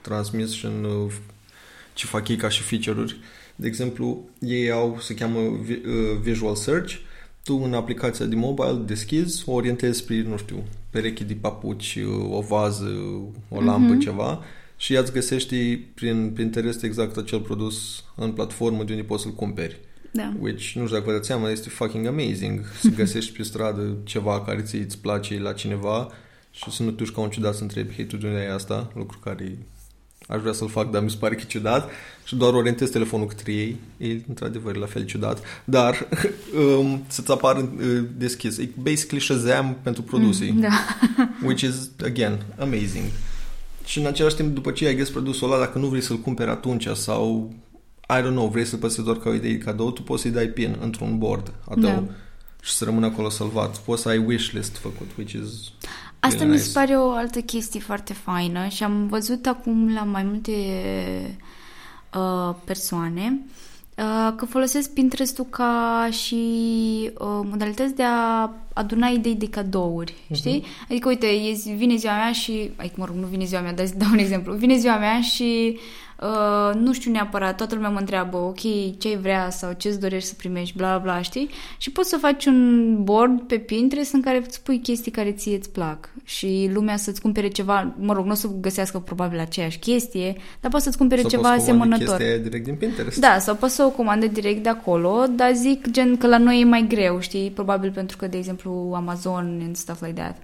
transmis 0.00 0.52
și 0.52 0.64
în 0.64 0.84
uh, 0.84 1.12
ce 1.94 2.06
fac 2.06 2.28
ei 2.28 2.36
ca 2.36 2.48
și 2.48 2.62
feature-uri. 2.62 3.16
De 3.56 3.66
exemplu, 3.66 4.28
ei 4.40 4.70
au, 4.70 4.98
se 5.00 5.14
cheamă 5.14 5.40
vi- 5.62 5.72
uh, 5.72 6.18
Visual 6.22 6.54
Search, 6.54 6.94
tu 7.48 7.60
în 7.64 7.74
aplicația 7.74 8.26
de 8.26 8.34
mobile 8.34 8.82
deschizi, 8.86 9.42
o 9.46 9.52
orientezi 9.52 9.98
spre, 9.98 10.22
nu 10.22 10.36
știu, 10.36 10.62
pereche 10.90 11.24
de 11.24 11.34
papuci, 11.40 11.94
uh, 12.06 12.30
o 12.36 12.40
vază, 12.40 12.90
o 13.48 13.60
lampă, 13.60 13.92
Mhm. 13.92 14.00
ceva 14.00 14.42
și 14.76 14.94
ea 14.94 15.00
îți 15.00 15.12
găsești 15.12 15.76
prin 15.76 16.30
Pinterest 16.34 16.82
exact 16.82 17.16
acel 17.16 17.40
produs 17.40 18.04
în 18.16 18.32
platformă 18.32 18.84
de 18.84 18.92
unde 18.92 19.04
poți 19.04 19.22
să-l 19.22 19.32
cumperi. 19.34 19.80
Da. 20.10 20.32
Which, 20.40 20.72
nu 20.74 20.84
știu 20.84 20.96
dacă 20.96 21.02
vă 21.04 21.12
dați 21.12 21.26
seama, 21.26 21.50
este 21.50 21.68
fucking 21.68 22.06
amazing 22.06 22.60
să 22.82 22.88
găsești 22.96 23.36
pe 23.36 23.42
stradă 23.42 23.96
ceva 24.04 24.40
care 24.40 24.60
ți 24.62 24.76
îți 24.76 24.98
place 24.98 25.38
la 25.38 25.52
cineva 25.52 26.08
și 26.50 26.70
să 26.70 26.82
nu 26.82 26.90
te 26.90 26.94
duci 27.04 27.12
ca 27.12 27.20
un 27.20 27.30
ciudat 27.30 27.54
să 27.54 27.62
întrebi, 27.62 27.94
hei, 27.94 28.06
tu 28.06 28.16
de 28.16 28.26
unde 28.26 28.38
ai 28.38 28.54
asta? 28.54 28.92
Lucru 28.94 29.18
care 29.18 29.58
aș 30.28 30.40
vrea 30.40 30.52
să-l 30.52 30.68
fac, 30.68 30.90
dar 30.90 31.02
mi 31.02 31.10
se 31.10 31.16
pare 31.18 31.34
că 31.34 31.40
e 31.44 31.48
ciudat 31.48 31.90
și 32.24 32.36
doar 32.36 32.52
orientez 32.54 32.90
telefonul 32.90 33.26
către 33.26 33.52
ei. 33.52 33.76
E 33.96 34.20
într-adevăr 34.28 34.76
la 34.76 34.86
fel 34.86 35.04
ciudat, 35.04 35.42
dar 35.64 36.08
um, 36.78 37.04
să-ți 37.06 37.30
apară 37.32 37.58
uh, 37.80 38.04
deschis. 38.16 38.58
E 38.58 38.68
basically 38.82 39.24
Shazam 39.24 39.76
pentru 39.82 40.02
produse, 40.02 40.54
Da. 40.58 40.68
which 41.46 41.62
is, 41.62 41.90
again, 42.04 42.38
amazing. 42.58 43.04
Și 43.84 43.98
în 43.98 44.06
același 44.06 44.34
timp, 44.36 44.54
după 44.54 44.70
ce 44.70 44.86
ai 44.86 44.94
găsit 44.96 45.12
produsul 45.12 45.52
ăla, 45.52 45.60
dacă 45.64 45.78
nu 45.78 45.86
vrei 45.86 46.02
să-l 46.02 46.18
cumperi 46.18 46.50
atunci 46.50 46.86
sau 46.88 47.52
I 48.18 48.20
don't 48.22 48.30
know, 48.30 48.48
vrei 48.48 48.64
să-l 48.64 48.78
păstrezi 48.78 49.06
doar 49.06 49.18
ca 49.18 49.28
o 49.28 49.34
idee 49.34 49.52
de 49.52 49.58
cadou, 49.58 49.90
tu 49.90 50.02
poți 50.02 50.22
să-i 50.22 50.30
dai 50.30 50.46
pin 50.46 50.76
într-un 50.80 51.18
board 51.18 51.52
a 51.68 51.74
tău 51.74 51.82
Da. 51.82 52.04
și 52.62 52.72
să 52.72 52.84
rămână 52.84 53.06
acolo 53.06 53.28
salvat. 53.28 53.78
Poți 53.78 54.02
să 54.02 54.08
ai 54.08 54.18
wishlist 54.18 54.76
făcut, 54.76 55.10
which 55.18 55.32
is 55.32 55.48
Asta 56.20 56.38
really 56.38 56.50
mi 56.50 56.56
nice. 56.56 56.68
se 56.68 56.78
pare 56.78 56.96
o 56.96 57.10
altă 57.10 57.40
chestie 57.40 57.80
foarte 57.80 58.12
faină 58.12 58.68
și 58.68 58.84
am 58.84 59.06
văzut 59.06 59.46
acum 59.46 59.94
la 59.94 60.02
mai 60.02 60.22
multe 60.22 60.52
uh, 62.14 62.54
persoane 62.64 63.38
uh, 63.96 64.32
că 64.36 64.44
folosesc 64.44 64.92
Pinterest-ul 64.92 65.44
ca 65.50 66.08
și 66.10 66.34
uh, 67.18 67.40
modalități 67.50 67.94
de 67.94 68.02
a 68.02 68.50
aduna 68.72 69.06
idei 69.06 69.34
de 69.34 69.48
cadouri, 69.48 70.14
știi? 70.32 70.64
Adică, 70.90 71.08
uite, 71.08 71.26
e 71.26 71.52
zi- 71.52 71.70
vine 71.70 71.96
ziua 71.96 72.14
mea 72.14 72.32
și... 72.32 72.70
Adică, 72.76 72.94
mă 72.98 73.04
rog, 73.04 73.14
nu 73.16 73.26
vine 73.26 73.44
ziua 73.44 73.60
mea, 73.60 73.72
dar 73.72 73.84
îți 73.84 73.98
dau 73.98 74.08
un 74.12 74.18
exemplu. 74.18 74.54
Vine 74.54 74.76
ziua 74.76 74.98
mea 74.98 75.20
și 75.20 75.76
Uh, 75.76 75.80
nu 76.74 76.92
știu 76.92 77.10
neapărat, 77.10 77.56
toată 77.56 77.74
lumea 77.74 77.90
mă 77.90 77.98
întreabă, 77.98 78.36
ok, 78.36 78.60
ce 78.98 79.16
vrea 79.20 79.50
sau 79.50 79.72
ce-ți 79.76 80.00
dorești 80.00 80.28
să 80.28 80.34
primești, 80.36 80.76
bla 80.76 80.98
bla, 80.98 81.22
știi? 81.22 81.50
Și 81.78 81.90
poți 81.90 82.08
să 82.08 82.16
faci 82.16 82.46
un 82.46 82.96
board 83.04 83.40
pe 83.40 83.56
Pinterest 83.56 84.12
în 84.12 84.20
care 84.20 84.42
îți 84.46 84.62
pui 84.62 84.80
chestii 84.80 85.10
care 85.10 85.32
ție 85.32 85.56
îți 85.56 85.70
plac 85.70 86.10
și 86.24 86.70
lumea 86.72 86.96
să-ți 86.96 87.20
cumpere 87.20 87.48
ceva, 87.48 87.94
mă 87.98 88.12
rog, 88.12 88.24
nu 88.24 88.30
o 88.30 88.34
să 88.34 88.48
găsească 88.60 88.98
probabil 88.98 89.38
aceeași 89.38 89.78
chestie, 89.78 90.36
dar 90.60 90.70
poți 90.70 90.84
să-ți 90.84 90.98
cumpere 90.98 91.20
Sau 91.20 91.30
ceva 91.30 91.52
poți 91.52 91.66
comanda 91.66 91.94
asemănător. 91.94 92.16
chestia 92.16 92.34
aia 92.34 92.42
direct 92.42 92.64
din 92.64 92.74
Pinterest. 92.74 93.18
Da, 93.18 93.38
sau 93.38 93.54
poți 93.54 93.74
să 93.74 93.84
o 93.84 93.90
comandă 93.90 94.26
direct 94.26 94.62
de 94.62 94.68
acolo, 94.68 95.24
dar 95.30 95.54
zic 95.54 95.90
gen 95.90 96.16
că 96.16 96.26
la 96.26 96.38
noi 96.38 96.60
e 96.60 96.64
mai 96.64 96.86
greu, 96.88 97.20
știi? 97.20 97.50
Probabil 97.50 97.90
pentru 97.92 98.16
că, 98.16 98.26
de 98.26 98.36
exemplu, 98.36 98.92
Amazon 98.94 99.60
and 99.64 99.76
stuff 99.76 100.00
like 100.00 100.20
that. 100.20 100.36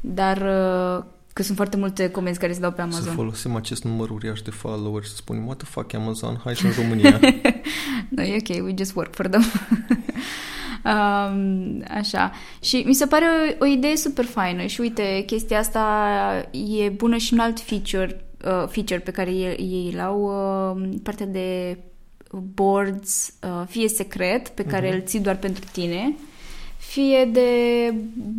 Dar 0.00 0.36
uh, 0.36 1.04
că 1.34 1.42
sunt 1.42 1.56
foarte 1.56 1.76
multe 1.76 2.10
comenzi 2.10 2.38
care 2.38 2.52
se 2.52 2.60
dau 2.60 2.70
pe 2.70 2.76
Să 2.76 2.82
Amazon. 2.82 3.14
folosim 3.14 3.54
acest 3.56 3.84
număr 3.84 4.10
uriaș 4.10 4.40
de 4.42 4.50
followers 4.50 5.04
și 5.06 5.10
să 5.10 5.16
spunem, 5.16 5.46
what 5.46 5.56
the 5.58 5.66
fuck, 5.66 5.94
Amazon, 5.94 6.40
hai 6.44 6.54
și 6.54 6.64
în 6.66 6.72
România. 6.82 7.20
no, 8.08 8.22
e 8.22 8.36
ok, 8.48 8.64
we 8.64 8.74
just 8.78 8.94
work 8.94 9.14
for 9.14 9.26
them. 9.28 9.42
um, 10.84 11.84
așa. 11.88 12.32
Și 12.62 12.82
mi 12.86 12.94
se 12.94 13.06
pare 13.06 13.24
o, 13.60 13.64
o 13.64 13.66
idee 13.66 13.96
super 13.96 14.24
faină 14.24 14.66
și 14.66 14.80
uite, 14.80 15.22
chestia 15.26 15.58
asta 15.58 15.84
e 16.84 16.88
bună 16.88 17.16
și 17.16 17.32
un 17.32 17.38
alt 17.38 17.60
feature, 17.60 18.24
uh, 18.44 18.64
feature 18.68 18.98
pe 18.98 19.10
care 19.10 19.30
ei, 19.30 19.56
ei 19.58 19.90
îl 19.94 20.00
au, 20.00 20.22
uh, 20.80 20.88
partea 21.02 21.26
de 21.26 21.78
boards, 22.54 23.34
uh, 23.42 23.62
fie 23.68 23.88
secret, 23.88 24.48
pe 24.48 24.62
care 24.64 24.86
Mhm. 24.88 24.94
îl 24.96 25.02
ții 25.02 25.20
doar 25.20 25.36
pentru 25.36 25.64
tine, 25.72 26.14
fie 26.86 27.24
de 27.32 27.50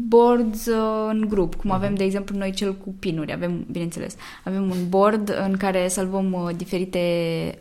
boards 0.08 0.66
uh, 0.66 1.10
în 1.10 1.26
grup, 1.30 1.56
cum 1.56 1.72
avem, 1.72 1.96
de 1.96 2.04
exemplu, 2.04 2.38
noi 2.38 2.52
cel 2.52 2.76
cu 2.76 2.96
pinuri, 3.00 3.34
avem, 3.34 3.66
bineînțeles, 3.72 4.16
avem 4.44 4.64
un 4.64 4.90
board 4.90 5.36
în 5.48 5.58
care 5.58 5.88
salvăm 5.88 6.34
uh, 6.34 6.56
diferite 6.56 7.00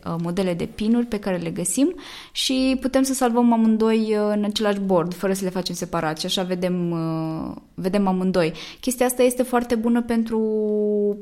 uh, 0.05 0.15
modele 0.23 0.53
de 0.53 0.65
pinuri 0.65 1.05
pe 1.05 1.19
care 1.19 1.37
le 1.37 1.49
găsim 1.49 1.95
și 2.31 2.77
putem 2.81 3.03
să 3.03 3.13
salvăm 3.13 3.53
amândoi 3.53 4.15
uh, 4.17 4.33
în 4.35 4.43
același 4.43 4.79
board, 4.79 5.13
fără 5.13 5.33
să 5.33 5.43
le 5.43 5.49
facem 5.49 5.75
separat 5.75 6.19
și 6.19 6.25
așa 6.25 6.43
vedem, 6.43 6.91
uh, 6.91 7.55
vedem 7.73 8.07
amândoi. 8.07 8.53
Chestia 8.79 9.05
asta 9.05 9.23
este 9.23 9.43
foarte 9.43 9.75
bună 9.75 10.01
pentru 10.01 10.39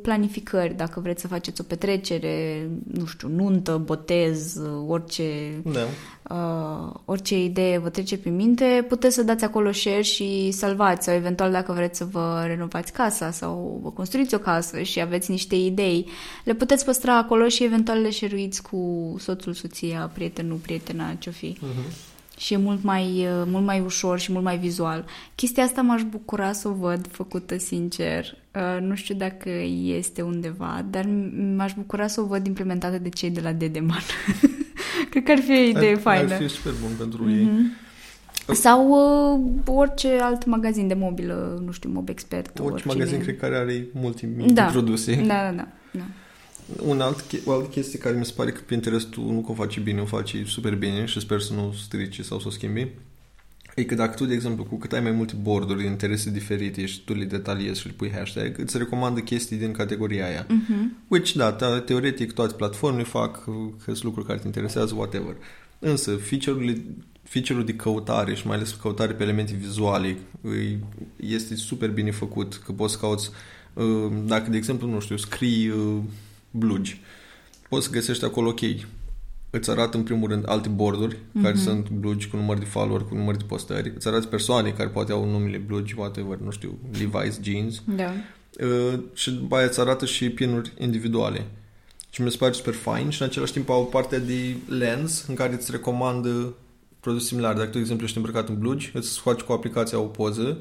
planificări, 0.02 0.74
dacă 0.74 1.00
vreți 1.00 1.22
să 1.22 1.28
faceți 1.28 1.62
o 1.62 1.64
petrecere, 1.64 2.68
nu 2.94 3.06
știu, 3.06 3.28
nuntă, 3.28 3.82
botez, 3.86 4.56
uh, 4.56 4.86
orice 4.88 5.24
da. 5.64 5.88
Uh, 6.30 6.94
orice 7.06 7.44
idee 7.44 7.78
vă 7.78 7.90
trece 7.90 8.18
prin 8.18 8.36
minte, 8.36 8.86
puteți 8.88 9.16
să 9.16 9.24
dați 9.24 9.44
acolo 9.44 9.72
share 9.72 10.02
și 10.02 10.52
salvați 10.52 11.06
sau 11.06 11.14
eventual 11.14 11.52
dacă 11.52 11.72
vreți 11.72 11.98
să 11.98 12.06
vă 12.06 12.44
renovați 12.46 12.92
casa 12.92 13.32
sau 13.32 13.80
vă 13.84 13.90
construiți 13.90 14.36
o 14.36 14.38
casă 14.38 14.82
și 14.82 15.00
aveți 15.00 15.32
niște 15.32 15.56
idei, 15.56 16.10
le 16.44 16.54
puteți 16.54 16.86
păstra 16.86 17.18
acolo 17.18 17.48
și 17.48 17.64
eventual 17.64 18.02
le 18.02 18.10
share 18.10 18.50
cu 18.72 19.16
soțul, 19.20 19.54
soția, 19.54 20.12
prietenul, 20.14 20.58
prietena, 20.58 21.14
ce-o 21.20 21.32
fi. 21.32 21.58
Uh-huh. 21.58 22.13
Și 22.38 22.54
e 22.54 22.58
mult 22.58 22.84
mai, 22.84 23.06
uh, 23.26 23.44
mult 23.46 23.66
mai 23.66 23.80
ușor 23.80 24.20
și 24.20 24.32
mult 24.32 24.44
mai 24.44 24.58
vizual. 24.58 25.06
Chestia 25.36 25.64
asta 25.64 25.82
m-aș 25.82 26.02
bucura 26.04 26.52
să 26.52 26.68
o 26.68 26.72
văd 26.74 27.08
făcută 27.12 27.58
sincer. 27.58 28.38
Uh, 28.56 28.82
nu 28.82 28.96
știu 28.96 29.16
dacă 29.16 29.50
este 29.84 30.22
undeva, 30.22 30.86
dar 30.90 31.04
m- 31.06 31.56
m-aș 31.56 31.74
bucura 31.74 32.08
să 32.08 32.22
o 32.22 32.26
văd 32.26 32.46
implementată 32.46 32.98
de 32.98 33.10
cei 33.10 33.30
de 33.30 33.42
la 33.42 33.52
Dedeman. 33.52 34.02
Cred 35.10 35.24
că 35.24 35.32
ar 35.32 35.40
fi 35.40 35.52
o 35.52 35.54
idee 35.54 35.92
ar, 35.94 35.98
faină. 36.00 36.34
Ar 36.34 36.42
fi 36.42 36.48
super 36.48 36.74
bun 36.82 36.92
pentru 36.98 37.30
ei. 37.30 37.44
Mhm. 37.44 37.72
Sau 38.54 38.88
uh, 38.90 39.50
orice 39.66 40.18
alt 40.22 40.46
magazin 40.46 40.88
de 40.88 40.94
mobilă, 40.94 41.62
nu 41.66 41.72
știu, 41.72 41.90
Mob 41.90 42.10
Expert. 42.10 42.60
Orice 42.60 42.72
oricine. 42.74 42.94
magazin 42.94 43.20
cred 43.20 43.38
că 43.38 43.46
are 43.46 43.86
multe 43.94 44.30
Da. 44.54 44.64
produse. 44.64 45.16
Da, 45.16 45.24
da, 45.26 45.52
da. 45.56 45.68
da. 45.92 46.04
Un 46.82 47.02
alt, 47.02 47.20
che- 47.22 47.42
o 47.46 47.52
altă 47.52 47.68
chestie 47.68 48.00
care 48.00 48.18
mi 48.18 48.26
se 48.26 48.34
pare 48.36 48.52
că 48.52 48.62
Pinterest-ul 48.66 49.32
nu 49.32 49.42
că 49.42 49.52
o 49.52 49.56
face 49.56 49.80
bine, 49.80 50.02
o 50.02 50.06
face 50.06 50.44
super 50.46 50.76
bine 50.76 51.06
și 51.06 51.20
sper 51.20 51.40
să 51.42 51.54
nu 51.54 51.74
strice 51.84 52.22
sau 52.24 52.40
să 52.40 52.48
o 52.48 52.52
schimbi. 52.52 52.88
E 53.76 53.84
că 53.84 53.96
dacă 53.96 54.16
tu, 54.16 54.26
de 54.26 54.34
exemplu, 54.34 54.64
cu 54.64 54.76
cât 54.78 54.92
ai 54.94 55.00
mai 55.02 55.12
multe 55.12 55.34
borduri 55.42 55.82
de 55.82 55.86
interese 55.88 56.30
diferite 56.32 56.86
și 56.86 57.02
tu 57.04 57.14
le 57.14 57.26
detaliezi 57.26 57.80
și 57.80 57.88
le 57.88 57.94
pui 57.98 58.12
hashtag, 58.12 58.60
îți 58.60 58.78
recomandă 58.78 59.20
chestii 59.20 59.58
din 59.58 59.72
categoria 59.72 60.26
aia. 60.26 60.46
Mhm. 60.50 60.98
Which, 61.08 61.32
da, 61.32 61.52
te- 61.52 61.80
teoretic 61.86 62.32
toate 62.32 62.54
platformele 62.54 63.04
fac, 63.04 63.44
că 63.44 63.52
sunt 63.84 64.04
lucruri 64.04 64.28
care 64.28 64.40
te 64.40 64.46
interesează, 64.48 64.94
whatever. 64.96 65.36
Însă, 65.80 66.16
feature-urile 66.16 66.82
feature-ul 67.24 67.66
de 67.66 67.74
căutare 67.74 68.36
și 68.36 68.48
mai 68.48 68.56
ales 68.56 68.72
căutare 68.72 69.14
pe 69.14 69.24
elemente 69.24 69.54
vizuale 69.60 70.18
îi- 70.42 70.80
este 71.20 71.56
super 71.56 71.90
bine 71.90 72.12
făcut, 72.12 72.62
că 72.66 72.72
poți 72.72 72.94
să 72.94 73.00
cauți 73.00 73.30
uh, 73.74 74.12
dacă, 74.26 74.50
de 74.50 74.58
exemplu, 74.58 74.88
nu 74.88 75.00
știu, 75.00 75.18
scrii 75.18 75.68
uh, 75.70 75.98
blugi, 76.54 77.02
poți 77.70 77.86
să 77.86 77.92
găsești 77.92 78.26
acolo, 78.26 78.50
ok, 78.50 78.60
îți 79.50 79.70
arată 79.70 79.98
în 79.98 80.04
primul 80.04 80.30
rând 80.30 80.50
alte 80.50 80.70
borduri 80.70 81.16
mm-hmm. 81.16 81.42
care 81.42 81.56
sunt 81.56 81.90
blugi 81.90 82.28
cu 82.28 82.36
număr 82.36 82.58
de 82.58 82.66
follower, 82.66 83.02
cu 83.02 83.16
număr 83.16 83.36
de 83.36 83.44
postări, 83.48 83.92
îți 83.96 84.08
arată 84.08 84.28
persoane 84.28 84.70
care 84.70 84.90
poate 84.90 85.12
au 85.12 85.30
numele 85.30 85.58
blugi, 85.58 85.96
whatever, 85.98 86.38
nu 86.38 86.52
știu, 86.52 86.80
Levi's 86.94 87.42
Jeans, 87.42 87.82
Da. 87.86 88.12
Uh, 88.66 89.00
și 89.14 89.32
după 89.32 89.56
aia 89.56 89.66
îți 89.66 89.80
arată 89.80 90.06
și 90.06 90.30
pinuri 90.30 90.74
individuale. 90.78 91.46
Și 92.10 92.22
mi 92.22 92.32
se 92.32 92.38
pare 92.38 92.52
super 92.52 92.74
fain 92.74 93.10
și 93.10 93.22
în 93.22 93.28
același 93.28 93.52
timp 93.52 93.70
au 93.70 93.86
partea 93.86 94.20
de 94.20 94.56
lens 94.68 95.26
în 95.28 95.36
care 95.36 95.54
îți 95.54 95.72
recomandă 95.72 96.54
produse 97.00 97.26
similare. 97.26 97.58
Dacă 97.58 97.68
tu, 97.68 97.74
de 97.74 97.80
exemplu, 97.80 98.06
ești 98.06 98.18
îmbrăcat 98.18 98.50
în 98.50 98.60
blugi, 98.60 98.92
îți 98.94 99.20
faci 99.20 99.42
cu 99.42 99.52
aplicația 99.52 100.00
o 100.00 100.04
poză 100.04 100.58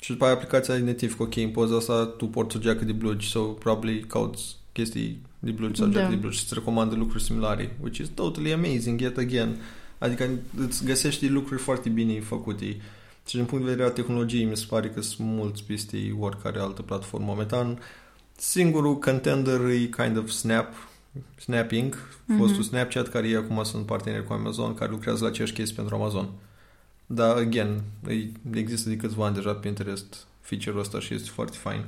și 0.00 0.10
după 0.10 0.24
aia 0.24 0.32
aplicația 0.34 0.74
identifică, 0.74 1.22
ok, 1.22 1.36
în 1.36 1.48
poza 1.48 1.76
asta 1.76 2.06
tu 2.06 2.26
porți 2.26 2.56
o 2.56 2.60
geacă 2.60 2.84
de 2.84 2.92
blugi 2.92 3.30
sau 3.30 3.54
probably 3.54 4.00
cauți 4.00 4.56
chestii 4.72 5.22
de 5.38 5.50
blugi 5.50 5.78
sau 5.80 5.86
Da. 5.86 5.92
geacă 5.98 6.10
de 6.10 6.16
blugi 6.16 6.36
și 6.36 6.42
îți 6.44 6.54
recomandă 6.54 6.94
lucruri 6.94 7.22
similare, 7.22 7.76
which 7.80 7.98
is 7.98 8.08
totally 8.14 8.52
amazing, 8.52 9.00
yet 9.00 9.16
again. 9.16 9.56
Adică 9.98 10.28
îți 10.56 10.84
găsești 10.84 11.28
lucruri 11.28 11.60
foarte 11.62 11.88
bine 11.88 12.20
făcute. 12.20 12.76
Și 13.26 13.36
din 13.36 13.44
punct 13.44 13.64
de 13.64 13.70
vedere 13.70 13.88
al 13.88 13.94
tehnologiei, 13.94 14.44
mi 14.44 14.56
se 14.56 14.64
pare 14.68 14.88
că 14.88 15.00
sunt 15.02 15.28
mulți 15.28 15.64
peste 15.64 16.16
oricare 16.20 16.58
altă 16.58 16.82
platformă 16.82 17.26
momentan. 17.26 17.78
Singurul 18.36 18.98
contender 18.98 19.60
e 19.60 19.76
kind 19.78 20.16
of 20.18 20.28
Snap, 20.30 20.74
Snapping, 21.36 21.94
fostul 22.38 22.58
Mhm. 22.58 22.62
Snapchat, 22.68 23.08
care 23.08 23.28
ei 23.28 23.34
acum 23.34 23.62
sunt 23.62 23.86
parteneri 23.86 24.26
cu 24.26 24.32
Amazon, 24.32 24.74
care 24.74 24.90
lucrează 24.90 25.24
la 25.24 25.30
aceeași 25.30 25.52
chestii 25.52 25.76
pentru 25.76 25.94
Amazon. 25.94 26.28
Dar, 27.06 27.36
again, 27.36 27.80
e- 28.08 28.58
există 28.58 28.88
de 28.88 28.96
câțiva 28.96 29.26
ani 29.26 29.34
deja 29.34 29.52
Pinterest 29.54 30.26
feature-ul 30.40 30.80
ăsta 30.80 31.00
și 31.00 31.14
este 31.14 31.28
foarte 31.30 31.56
fain. 31.56 31.84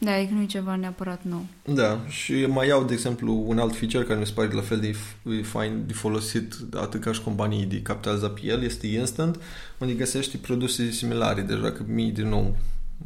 Da, 0.00 0.18
e 0.18 0.24
că 0.26 0.34
nu 0.34 0.42
e 0.42 0.46
ceva 0.46 0.76
neapărat 0.76 1.20
nou. 1.24 1.46
Da, 1.74 2.00
și 2.08 2.46
mai 2.46 2.66
iau, 2.68 2.84
de 2.84 2.92
exemplu, 2.92 3.44
un 3.46 3.58
alt 3.58 3.76
feature 3.76 4.04
care 4.04 4.18
mi 4.18 4.26
se 4.26 4.32
pare 4.32 4.52
la 4.52 4.60
fel 4.60 4.80
de 4.80 4.90
f- 4.94 5.42
fain 5.44 5.82
de 5.86 5.92
folosit 5.92 6.54
atât 6.74 7.00
ca 7.00 7.12
și 7.12 7.22
companii 7.22 7.64
de 7.64 7.82
capitalizat 7.82 8.32
pe 8.34 8.40
el, 8.44 8.62
este 8.62 8.86
Instant, 8.86 9.40
unde 9.78 9.92
găsești 9.92 10.36
produse 10.36 10.90
similare. 10.90 11.40
Deci 11.40 11.60
dacă 11.60 11.84
mie, 11.88 12.10
din 12.10 12.28
nou, 12.28 12.56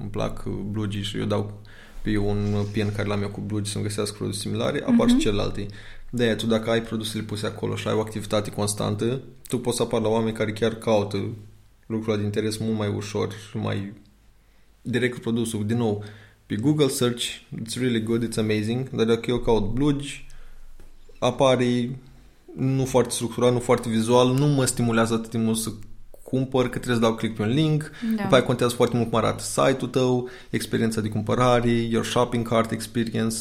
îmi 0.01 0.09
plac 0.11 0.43
uh, 0.47 0.53
blugii 0.71 1.03
și 1.03 1.19
eu 1.19 1.25
dau 1.25 1.61
pe 2.03 2.17
un 2.17 2.65
pin 2.73 2.93
care 2.97 3.09
l-am 3.09 3.23
eu 3.23 3.29
cu 3.29 3.41
blugi 3.41 3.71
să-mi 3.71 3.85
găsească 3.85 4.15
produse 4.19 4.39
similare, 4.41 4.83
apar 4.87 5.07
și 5.09 5.15
Mhm. 5.15 5.23
celelalte. 5.23 5.67
de 6.11 6.23
aia 6.23 6.37
tu 6.37 6.47
dacă 6.47 6.71
ai 6.71 6.83
produsele 6.83 7.23
puse 7.23 7.47
acolo 7.47 7.77
și 7.77 7.89
ai 7.89 7.95
o 7.95 8.01
activitate 8.01 8.51
constantă, 8.51 9.21
tu 9.49 9.59
poți 9.59 9.77
să 9.77 9.83
apar 9.83 10.01
la 10.01 10.09
oameni 10.09 10.37
care 10.37 10.53
chiar 10.53 10.75
caută 10.75 11.25
lucrurile 11.87 12.17
de 12.17 12.25
interes 12.25 12.57
mult 12.57 12.79
mai 12.79 12.89
ușor 12.89 13.33
și 13.51 13.57
mai 13.57 13.93
direct 14.83 15.15
cu 15.15 15.21
produsul. 15.21 15.67
Din 15.67 15.77
nou, 15.77 16.05
pe 16.47 16.55
Google 16.55 16.89
Search, 16.89 17.25
it's 17.63 17.75
really 17.79 18.03
good, 18.03 18.29
it's 18.29 18.39
amazing, 18.39 18.91
dar 18.91 19.07
dacă 19.07 19.31
eu 19.31 19.39
caut 19.39 19.73
blugi, 19.73 20.27
apare 21.19 21.99
nu 22.57 22.85
foarte 22.85 23.11
structurat, 23.11 23.53
nu 23.53 23.59
foarte 23.59 23.89
vizual, 23.89 24.33
nu 24.33 24.47
mă 24.47 24.65
stimulează 24.65 25.15
atât 25.15 25.31
de 25.31 25.39
mult 25.39 25.57
să 25.59 25.71
cumpăr, 26.23 26.63
că 26.63 26.79
trebuie 26.79 26.95
să 26.95 27.01
dau 27.01 27.15
click 27.15 27.37
pe 27.37 27.43
un 27.43 27.49
link, 27.49 27.91
Da. 28.17 28.23
după 28.23 28.35
aia 28.35 28.45
contează 28.45 28.75
foarte 28.75 28.97
mult 28.97 29.11
cum 29.11 29.19
arată 29.19 29.43
site-ul 29.43 29.91
tău, 29.91 30.29
experiența 30.51 31.01
de 31.01 31.09
cumpărare, 31.09 31.71
your 31.71 32.05
shopping 32.05 32.49
cart 32.49 32.71
experience, 32.71 33.37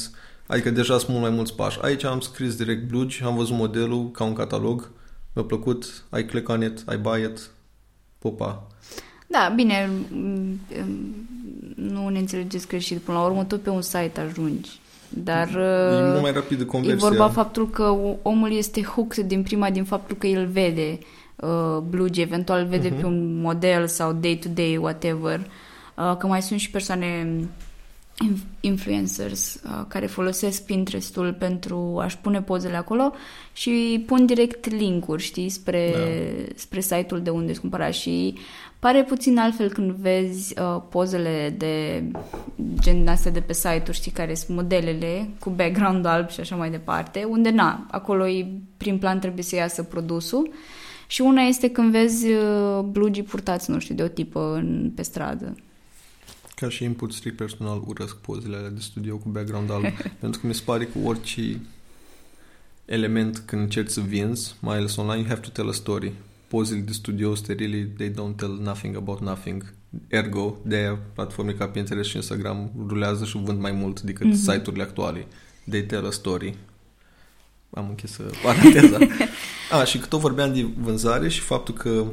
adică 0.48 0.70
deja 0.70 0.98
sunt 0.98 1.10
mult 1.10 1.22
mai 1.22 1.30
mulți 1.32 1.56
pași. 1.56 1.80
Aici 1.82 2.04
am 2.04 2.20
scris 2.20 2.56
direct 2.56 2.88
blugi, 2.88 3.24
am 3.24 3.36
văzut 3.36 3.56
modelul 3.56 4.12
ca 4.12 4.24
un 4.24 4.34
catalog, 4.34 4.92
mi-a 5.34 5.46
plăcut, 5.46 6.06
I 6.18 6.24
click 6.24 6.50
on 6.50 6.64
it, 6.64 6.84
I 6.94 6.96
buy 6.96 7.22
it, 7.24 7.50
pupa. 8.20 8.68
Da, 9.28 9.52
bine, 9.56 9.90
m- 9.90 10.08
m- 10.74 11.24
nu 11.76 12.10
ne 12.10 12.20
înțelegeți 12.20 12.68
greșit. 12.68 12.98
Până 12.98 13.18
la 13.18 13.24
urmă, 13.26 13.44
tot 13.44 13.62
pe 13.62 13.70
un 13.70 13.82
site 13.82 14.20
ajungi. 14.30 14.70
Dar 15.10 15.48
E 15.48 15.98
uh, 15.98 16.10
mult 16.10 16.22
mai 16.22 16.32
rapid 16.32 16.58
de 16.58 16.64
e 16.64 16.66
conversia. 16.66 17.08
vorba 17.10 17.30
faptul 17.30 17.70
că 17.70 17.84
o- 17.84 18.16
omul 18.22 18.52
este 18.54 18.82
hooked 18.84 19.28
din 19.28 19.44
prima 19.44 19.70
din 19.70 19.84
faptul 19.84 20.18
că 20.18 20.28
el 20.28 20.46
vede 20.46 21.00
uh, 21.36 21.78
blugi, 21.90 22.22
eventual 22.22 22.66
vede 22.66 22.88
Mhm. 22.90 23.00
pe 23.00 23.06
un 23.06 23.42
model 23.42 23.88
sau 23.88 24.12
day-to-day, 24.14 24.78
whatever. 24.78 25.40
Uh, 25.96 26.16
că 26.18 26.28
mai 26.28 26.42
sunt 26.42 26.60
și 26.60 26.70
persoane 26.72 27.38
influencers 28.60 29.62
uh, 29.64 29.86
care 29.88 30.06
folosesc 30.06 30.66
Pinterestul 30.66 31.34
pentru 31.34 31.98
a-și 32.02 32.18
pune 32.18 32.42
pozele 32.42 32.76
acolo 32.76 33.14
și 33.54 34.04
pun 34.06 34.26
direct 34.26 34.70
linkuri, 34.70 35.24
știi, 35.24 35.50
spre, 35.50 35.92
da. 35.94 36.54
spre 36.56 36.80
site-ul 36.80 37.22
de 37.22 37.30
unde 37.30 37.52
îți 37.52 37.60
cumpăra 37.60 37.92
și 37.92 38.38
pare 38.80 39.04
puțin 39.04 39.38
altfel 39.38 39.70
când 39.70 39.92
vezi 39.92 40.60
uh, 40.60 40.82
pozele 40.90 41.56
de 41.58 42.04
gen 42.80 43.08
astea 43.08 43.32
de 43.32 43.40
pe 43.40 43.54
site-uri, 43.54 43.98
știi, 43.98 44.12
care 44.12 44.34
sunt 44.34 44.58
modelele 44.58 45.30
cu 45.40 45.50
background 45.50 46.06
alb 46.06 46.30
și 46.30 46.40
așa 46.40 46.56
mai 46.56 46.70
departe, 46.70 47.24
unde 47.24 47.50
na, 47.50 47.88
acolo 47.92 48.28
e, 48.28 48.48
prin 48.78 48.98
plan 48.98 49.20
trebuie 49.20 49.44
să 49.44 49.56
iasă 49.56 49.84
produsul 49.84 50.52
și 51.08 51.22
una 51.22 51.42
este 51.42 51.70
când 51.70 51.92
vezi 51.92 52.28
uh, 52.32 52.80
blugii 52.80 53.24
purtați, 53.24 53.72
nu 53.72 53.80
știu, 53.80 53.96
de 53.96 54.04
o 54.04 54.08
tipă 54.08 54.54
în, 54.54 54.92
pe 54.96 55.02
stradă. 55.02 55.56
Ca 56.56 56.70
și 56.70 56.84
input 56.84 57.14
strict 57.14 57.36
personal, 57.36 57.82
urăsc 57.86 58.16
pozele 58.16 58.56
alea 58.56 58.70
de 58.70 58.80
studio 58.80 59.18
cu 59.18 59.30
background 59.30 59.72
alb, 59.72 59.84
pentru 60.20 60.40
că 60.40 60.48
mi 60.48 60.54
se 60.54 60.62
pare 60.66 60.86
că 60.86 60.98
orice 61.04 61.60
element 62.86 63.38
când 63.38 63.62
încerci 63.62 63.90
să 63.90 64.02
vinzi, 64.02 64.56
mai 64.60 64.78
ales 64.78 64.96
online, 64.96 65.20
you 65.20 65.28
have 65.28 65.40
to 65.40 65.50
tell 65.50 65.70
a 65.70 65.72
story. 65.72 66.12
Pozele 66.48 66.80
de 66.80 66.92
studio 66.92 67.34
really, 67.48 67.86
they 67.98 68.10
don't 68.10 68.36
tell 68.36 68.60
nothing 68.62 68.96
about 68.96 69.22
nothing. 69.22 69.74
Ergo, 70.08 70.58
de 70.64 70.76
aia 70.76 71.00
platforme 71.14 71.52
ca 71.52 71.68
Pinterest 71.68 72.10
și 72.10 72.16
Instagram 72.16 72.72
rulează 72.88 73.26
și 73.26 73.38
vând 73.44 73.60
mai 73.60 73.72
mult 73.72 74.02
decât 74.02 74.28
mm-hmm. 74.28 74.40
site-urile 74.40 74.84
actuale. 74.84 75.28
They 75.70 75.84
tell 75.84 76.06
a 76.06 76.12
story. 76.12 76.58
Am 77.70 77.90
închis 77.90 78.20
paranteza. 78.44 78.98
a, 79.80 79.84
și 79.84 79.98
că 79.98 80.06
tot 80.06 80.20
vorbeam 80.20 80.54
de 80.54 80.68
vânzare 80.78 81.30
și 81.30 81.40
faptul 81.40 81.74
că 81.74 82.06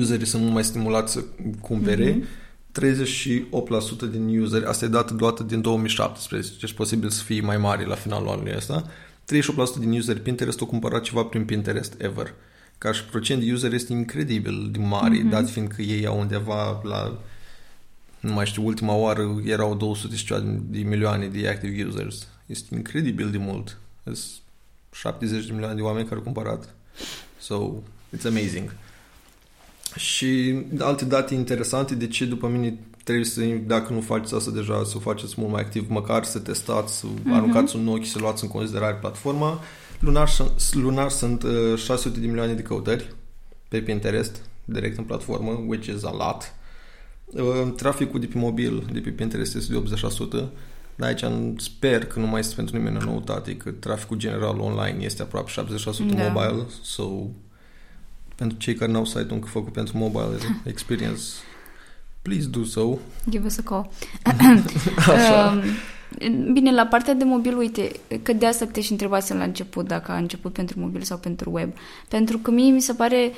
userii 0.00 0.26
sunt 0.26 0.42
mult 0.42 0.54
mai 0.54 0.64
stimulați 0.64 1.12
să 1.12 1.24
cumpere, 1.60 2.14
mm-hmm 2.14 2.48
38% 2.78 4.10
din 4.10 4.40
useri, 4.40 4.64
asta 4.64 4.84
e 4.84 4.88
dată 4.88 5.16
luată 5.18 5.42
din 5.42 5.60
2017, 5.60 6.52
deci 6.60 6.72
posibil 6.72 7.08
să 7.08 7.22
fie 7.22 7.40
mai 7.40 7.56
mari 7.56 7.86
la 7.86 7.94
finalul 7.94 8.28
anului 8.28 8.52
ăsta, 8.56 8.84
38% 8.86 9.78
din 9.78 9.92
useri 9.92 10.20
Pinterest 10.20 10.60
au 10.60 10.66
cumpărat 10.66 11.02
ceva 11.02 11.22
prin 11.22 11.44
Pinterest 11.44 11.94
ever. 11.98 12.34
Ca 12.78 12.92
și 12.92 13.04
procent 13.04 13.42
de 13.42 13.52
user 13.52 13.72
este 13.72 13.92
incredibil 13.92 14.68
de 14.72 14.78
mare, 14.78 15.18
mm-hmm. 15.18 15.30
dat 15.30 15.50
fiind 15.50 15.68
că 15.68 15.82
ei 15.82 16.06
au 16.06 16.18
undeva 16.18 16.80
la 16.82 17.18
nu 18.20 18.32
mai 18.32 18.46
știu, 18.46 18.66
ultima 18.66 18.94
oară 18.94 19.40
erau 19.44 19.74
200 19.74 20.16
și 20.16 20.24
ceva 20.24 20.40
de 20.68 20.78
milioane 20.78 21.26
de 21.26 21.48
active 21.48 21.84
users. 21.84 22.28
Este 22.46 22.74
incredibil 22.74 23.30
de 23.30 23.38
mult. 23.38 23.78
Sunt 24.04 24.18
70 24.92 25.46
de 25.46 25.52
milioane 25.52 25.74
de 25.74 25.82
oameni 25.82 26.04
care 26.04 26.16
au 26.16 26.22
cumpărat. 26.22 26.74
So, 27.38 27.72
it's 28.16 28.26
amazing. 28.26 28.74
Și 29.96 30.62
alte 30.78 31.04
date 31.04 31.34
interesante 31.34 31.94
de 31.94 32.06
ce 32.06 32.24
după 32.24 32.48
mine 32.48 32.78
trebuie 33.04 33.24
să, 33.24 33.40
dacă 33.66 33.92
nu 33.92 34.00
faceți 34.00 34.34
asta 34.34 34.50
deja, 34.50 34.84
să 34.84 34.92
o 34.96 35.00
faceți 35.00 35.34
mult 35.36 35.52
mai 35.52 35.60
activ, 35.60 35.88
măcar 35.88 36.24
să 36.24 36.38
testați, 36.38 36.98
să 36.98 37.06
uh-huh. 37.06 37.32
aruncați 37.32 37.76
un 37.76 37.88
ochi, 37.88 38.06
să 38.06 38.18
luați 38.18 38.44
în 38.44 38.50
considerare 38.50 38.94
platforma. 38.94 39.60
Lunar, 39.98 40.30
lunar 40.72 41.10
sunt 41.10 41.42
uh, 41.42 41.76
600 41.76 42.20
de 42.20 42.26
milioane 42.26 42.52
de 42.52 42.62
căutări 42.62 43.14
pe 43.68 43.80
Pinterest, 43.80 44.40
direct 44.64 44.98
în 44.98 45.04
platformă, 45.04 45.64
which 45.66 45.86
is 45.86 46.04
a 46.04 46.12
lot. 46.12 46.54
Uh, 47.24 47.72
traficul 47.76 48.20
de 48.20 48.26
pe 48.26 48.38
mobil, 48.38 48.88
de 48.92 49.00
pe 49.00 49.10
Pinterest 49.10 49.54
este 49.54 49.72
de 49.72 49.82
80%, 50.40 50.44
dar 50.96 51.08
aici 51.08 51.24
sper 51.56 52.04
că 52.04 52.18
nu 52.18 52.26
mai 52.26 52.40
este 52.40 52.54
pentru 52.54 52.76
nimeni 52.76 52.96
o 52.96 53.04
noutate, 53.04 53.56
că 53.56 53.70
traficul 53.70 54.16
general 54.16 54.58
online 54.58 55.04
este 55.04 55.22
aproape 55.22 55.50
70% 55.50 55.54
da. 55.54 56.28
mobile, 56.28 56.66
so 56.82 57.04
pentru 58.40 58.58
cei 58.58 58.74
care 58.74 58.90
n-au 58.90 59.04
site-ul 59.04 59.30
încă 59.30 59.46
făcut 59.46 59.72
pentru 59.72 59.98
mobile 59.98 60.38
experience, 60.64 61.22
please 62.22 62.46
do 62.46 62.64
so. 62.64 62.98
Give 63.28 63.46
us 63.46 63.58
a 63.58 63.62
call. 63.62 63.90
um, 66.32 66.52
bine, 66.52 66.72
la 66.72 66.86
partea 66.86 67.14
de 67.14 67.24
mobil, 67.24 67.56
uite, 67.56 67.92
că 68.22 68.32
de 68.32 68.46
asta 68.46 68.66
te 68.66 68.80
și 68.80 68.90
întrebasem 68.90 69.36
la 69.36 69.44
început 69.44 69.86
dacă 69.86 70.12
a 70.12 70.16
început 70.16 70.52
pentru 70.52 70.80
mobil 70.80 71.02
sau 71.02 71.18
pentru 71.18 71.50
web. 71.50 71.70
Pentru 72.08 72.38
că 72.38 72.50
mie 72.50 72.70
mi 72.70 72.80
se 72.80 72.92
pare 72.92 73.32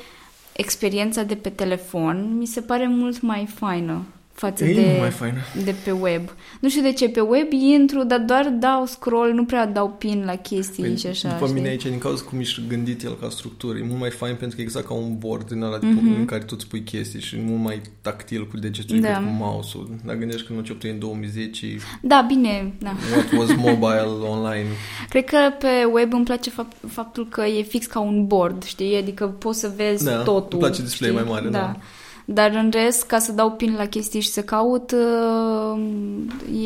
experiența 0.53 1.23
de 1.23 1.35
pe 1.35 1.49
telefon, 1.49 2.37
mi 2.39 2.47
se 2.47 2.61
pare 2.61 2.87
mult 2.87 3.21
mai 3.21 3.47
faină 3.55 4.05
față 4.33 4.65
e 4.65 4.75
de, 4.75 4.97
mai 5.01 5.11
faină. 5.11 5.39
de 5.65 5.75
pe 5.85 5.91
web. 5.91 6.23
Nu 6.61 6.69
știu 6.69 6.83
de 6.83 6.93
ce, 6.93 7.09
pe 7.09 7.21
web 7.21 7.53
intru, 7.53 8.05
dar 8.05 8.19
doar 8.19 8.49
dau 8.49 8.87
scroll, 8.87 9.33
nu 9.33 9.45
prea 9.45 9.67
dau 9.67 9.91
pin 9.91 10.23
la 10.25 10.37
chestii 10.37 10.83
păi, 10.83 10.97
și 10.97 11.07
așa. 11.07 11.29
După 11.29 11.45
știi? 11.45 11.57
mine 11.57 11.69
aici, 11.69 11.83
din 11.83 11.99
cauza 11.99 12.25
cum 12.25 12.39
ești 12.39 12.61
gândit 12.69 13.03
el 13.03 13.17
ca 13.21 13.29
structură, 13.29 13.79
e 13.79 13.85
mult 13.85 14.01
mai 14.01 14.11
fain 14.11 14.35
pentru 14.35 14.57
că 14.57 14.63
e 14.63 14.65
exact 14.65 14.87
ca 14.87 14.95
un 14.95 15.19
board 15.19 15.49
din 15.49 15.63
ăla 15.63 15.79
mm-hmm. 15.79 16.19
în 16.19 16.25
care 16.25 16.43
tu 16.43 16.55
îți 16.57 16.67
pui 16.67 16.83
chestii 16.83 17.21
și 17.21 17.37
e 17.37 17.43
mult 17.45 17.63
mai 17.63 17.81
tactil 18.01 18.47
cu 18.47 18.57
degetul 18.57 19.01
da. 19.01 19.15
cu 19.15 19.23
mouse-ul. 19.23 19.91
Dar 20.05 20.17
gândești 20.17 20.47
că 20.47 20.53
nu 20.53 20.59
început 20.59 20.83
în 20.83 20.99
2010 20.99 21.67
Da, 22.01 22.25
bine, 22.29 22.73
da. 22.79 22.95
What 23.15 23.33
was 23.33 23.57
mobile 23.57 24.27
online? 24.35 24.67
Cred 25.09 25.25
că 25.25 25.37
pe 25.59 25.85
web 25.93 26.13
îmi 26.13 26.25
place 26.25 26.51
fapt, 26.51 26.77
faptul 26.89 27.29
că 27.29 27.41
e 27.41 27.63
fix 27.63 27.87
ca 27.87 28.01
un 28.01 28.27
board, 28.27 28.63
știi? 28.65 28.97
Adică 28.97 29.27
poți 29.27 29.61
să 29.61 29.73
vezi 29.77 30.05
da, 30.05 30.23
totul. 30.23 30.49
Îmi 30.51 30.61
place 30.61 30.83
display 30.83 31.11
știi? 31.11 31.23
mai 31.23 31.33
mare, 31.33 31.49
da. 31.49 31.59
da. 31.59 31.77
Dar 32.25 32.51
în 32.51 32.71
rest, 32.73 33.03
ca 33.03 33.19
să 33.19 33.33
dau 33.33 33.51
pin 33.51 33.75
la 33.77 33.87
chestii 33.87 34.21
și 34.21 34.29
să 34.29 34.43
caut, 34.43 34.93
uh, 34.93 35.83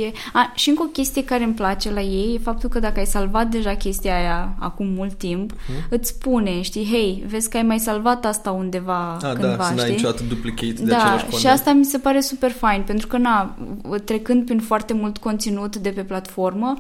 e... 0.01 0.13
A, 0.33 0.53
și 0.55 0.69
încă 0.69 0.83
o 0.83 0.87
chestie 0.89 1.25
care 1.25 1.45
îmi 1.45 1.55
place 1.55 1.93
la 1.93 2.01
ei 2.01 2.35
e 2.35 2.39
faptul 2.39 2.69
că 2.69 2.79
dacă 2.79 2.99
ai 2.99 3.07
salvat 3.07 3.47
deja 3.47 3.75
chestia 3.75 4.17
aia 4.17 4.55
acum 4.59 4.87
mult 4.87 5.15
timp, 5.15 5.53
uh-huh. 5.53 5.89
îți 5.89 6.09
spune, 6.09 6.61
știi, 6.61 6.89
hei, 6.91 7.25
vezi 7.27 7.51
că 7.51 7.57
ai 7.57 7.63
mai 7.63 7.79
salvat 7.79 8.25
asta 8.25 8.51
undeva 8.51 9.19
A, 9.23 9.33
cândva, 9.33 9.57
da, 9.57 9.65
să 9.65 9.75
n-ai 9.75 9.91
niciodată 9.91 10.23
duplicate 10.29 10.73
de 10.73 10.85
da, 10.85 10.97
același 10.97 11.37
și 11.37 11.47
asta 11.47 11.73
mi 11.73 11.85
se 11.85 11.99
pare 11.99 12.21
super 12.21 12.51
fain, 12.51 12.83
pentru 12.87 13.07
că, 13.07 13.17
na, 13.17 13.57
trecând 14.05 14.45
prin 14.45 14.61
foarte 14.61 14.93
mult 14.93 15.19
conținut 15.19 15.77
de 15.77 15.91
pe 15.91 16.03
platformă, 16.03 16.77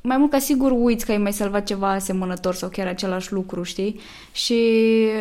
mai 0.00 0.16
mult 0.16 0.30
ca 0.30 0.38
sigur 0.38 0.72
uiți 0.74 1.04
că 1.04 1.10
ai 1.10 1.18
mai 1.18 1.32
salvat 1.32 1.64
ceva 1.64 1.90
asemănător 1.90 2.54
sau 2.54 2.68
chiar 2.68 2.86
același 2.86 3.32
lucru, 3.32 3.62
știi? 3.62 4.00
Și 4.32 4.56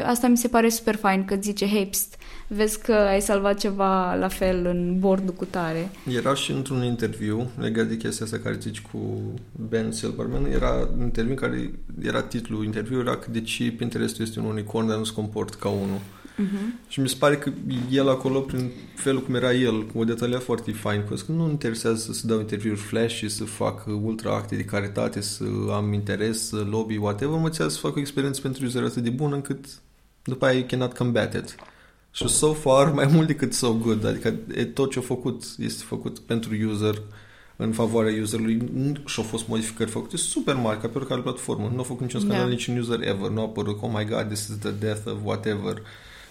asta 0.05 0.27
mi 0.27 0.37
se 0.37 0.47
pare 0.47 0.69
super 0.69 0.95
fain, 0.95 1.25
că 1.25 1.35
zice, 1.41 1.67
hei, 1.67 1.85
pst, 1.85 2.16
vezi 2.47 2.81
că 2.81 2.93
ai 2.93 3.21
salvat 3.21 3.57
ceva 3.59 4.15
la 4.15 4.27
fel 4.27 4.65
în 4.65 4.99
bordul 4.99 5.33
cu 5.33 5.45
tare. 5.45 5.89
Era 6.15 6.33
și 6.33 6.51
într-un 6.51 6.83
interviu 6.83 7.49
legat 7.59 7.87
de 7.87 7.97
chestia 7.97 8.25
asta 8.25 8.37
care 8.37 8.57
zici 8.59 8.81
cu 8.81 9.33
Ben 9.69 9.91
Silverman, 9.91 10.45
era 10.45 10.89
un 10.97 11.03
interviu 11.03 11.35
care 11.35 11.71
era 12.01 12.21
titlul 12.21 12.65
interviu 12.65 12.99
era 12.99 13.17
că 13.17 13.31
de 13.31 13.41
ce 13.41 13.71
Pinterest 13.71 14.19
este 14.19 14.39
un 14.39 14.45
unicorn, 14.45 14.87
dar 14.87 14.97
nu 14.97 15.03
se 15.03 15.13
comport 15.13 15.53
ca 15.53 15.69
unul. 15.69 15.99
Uh-huh. 16.37 16.87
Și 16.87 16.99
mi 16.99 17.09
se 17.09 17.15
pare 17.19 17.37
că 17.37 17.51
el 17.91 18.09
acolo, 18.09 18.39
prin 18.39 18.71
felul 18.95 19.21
cum 19.21 19.35
era 19.35 19.53
el, 19.53 19.85
cu 19.85 19.99
o 19.99 20.03
detalia 20.03 20.39
foarte 20.39 20.71
fain, 20.71 21.03
că 21.07 21.31
nu 21.31 21.49
interesează 21.49 22.13
să 22.13 22.27
dau 22.27 22.39
interviuri 22.39 22.79
flash 22.79 23.15
și 23.15 23.29
să 23.29 23.43
fac 23.43 23.85
ultra 24.03 24.35
acte 24.35 24.55
de 24.55 24.63
caritate, 24.63 25.21
să 25.21 25.43
am 25.73 25.93
interes, 25.93 26.47
să 26.47 26.65
lobby, 26.69 26.97
whatever, 26.97 27.39
mă 27.39 27.49
să 27.51 27.69
fac 27.69 27.95
o 27.95 27.99
experiență 27.99 28.41
pentru 28.41 28.65
user 28.65 28.83
atât 28.83 29.03
de 29.03 29.09
bună 29.09 29.35
încât 29.35 29.65
după 30.23 30.45
aia 30.45 30.57
you 30.57 30.67
cannot 30.67 30.97
combat 30.97 31.33
it. 31.33 31.55
Și 32.17 32.27
so 32.27 32.53
far, 32.53 32.91
mai 32.91 33.07
mult 33.11 33.27
decât 33.27 33.53
so 33.53 33.73
good, 33.73 34.05
adică 34.05 34.35
tot 34.73 34.91
ce 34.91 34.99
a 34.99 35.01
făcut 35.01 35.43
este 35.57 35.83
făcut 35.83 36.19
pentru 36.19 36.51
user, 36.69 37.01
în 37.55 37.71
favoarea 37.71 38.21
userului 38.21 38.71
și 39.05 39.19
au 39.19 39.25
fost 39.25 39.47
modificări 39.47 39.89
făcute 39.89 40.17
super 40.17 40.55
mari, 40.55 40.81
ca 40.81 40.87
pe 40.87 40.97
oricare 40.97 41.21
platformă. 41.21 41.71
Nu 41.73 41.79
a 41.79 41.83
făcut 41.83 42.01
niciun 42.01 42.19
scandal, 42.19 42.39
yeah. 42.39 42.51
niciun 42.51 42.77
user 42.77 43.01
ever. 43.01 43.29
Nu 43.29 43.39
a 43.39 43.43
apărut, 43.43 43.77
oh 43.81 43.89
my 43.93 44.05
god, 44.05 44.27
this 44.27 44.47
is 44.47 44.57
the 44.57 44.71
death 44.71 45.01
of 45.05 45.17
whatever. 45.23 45.81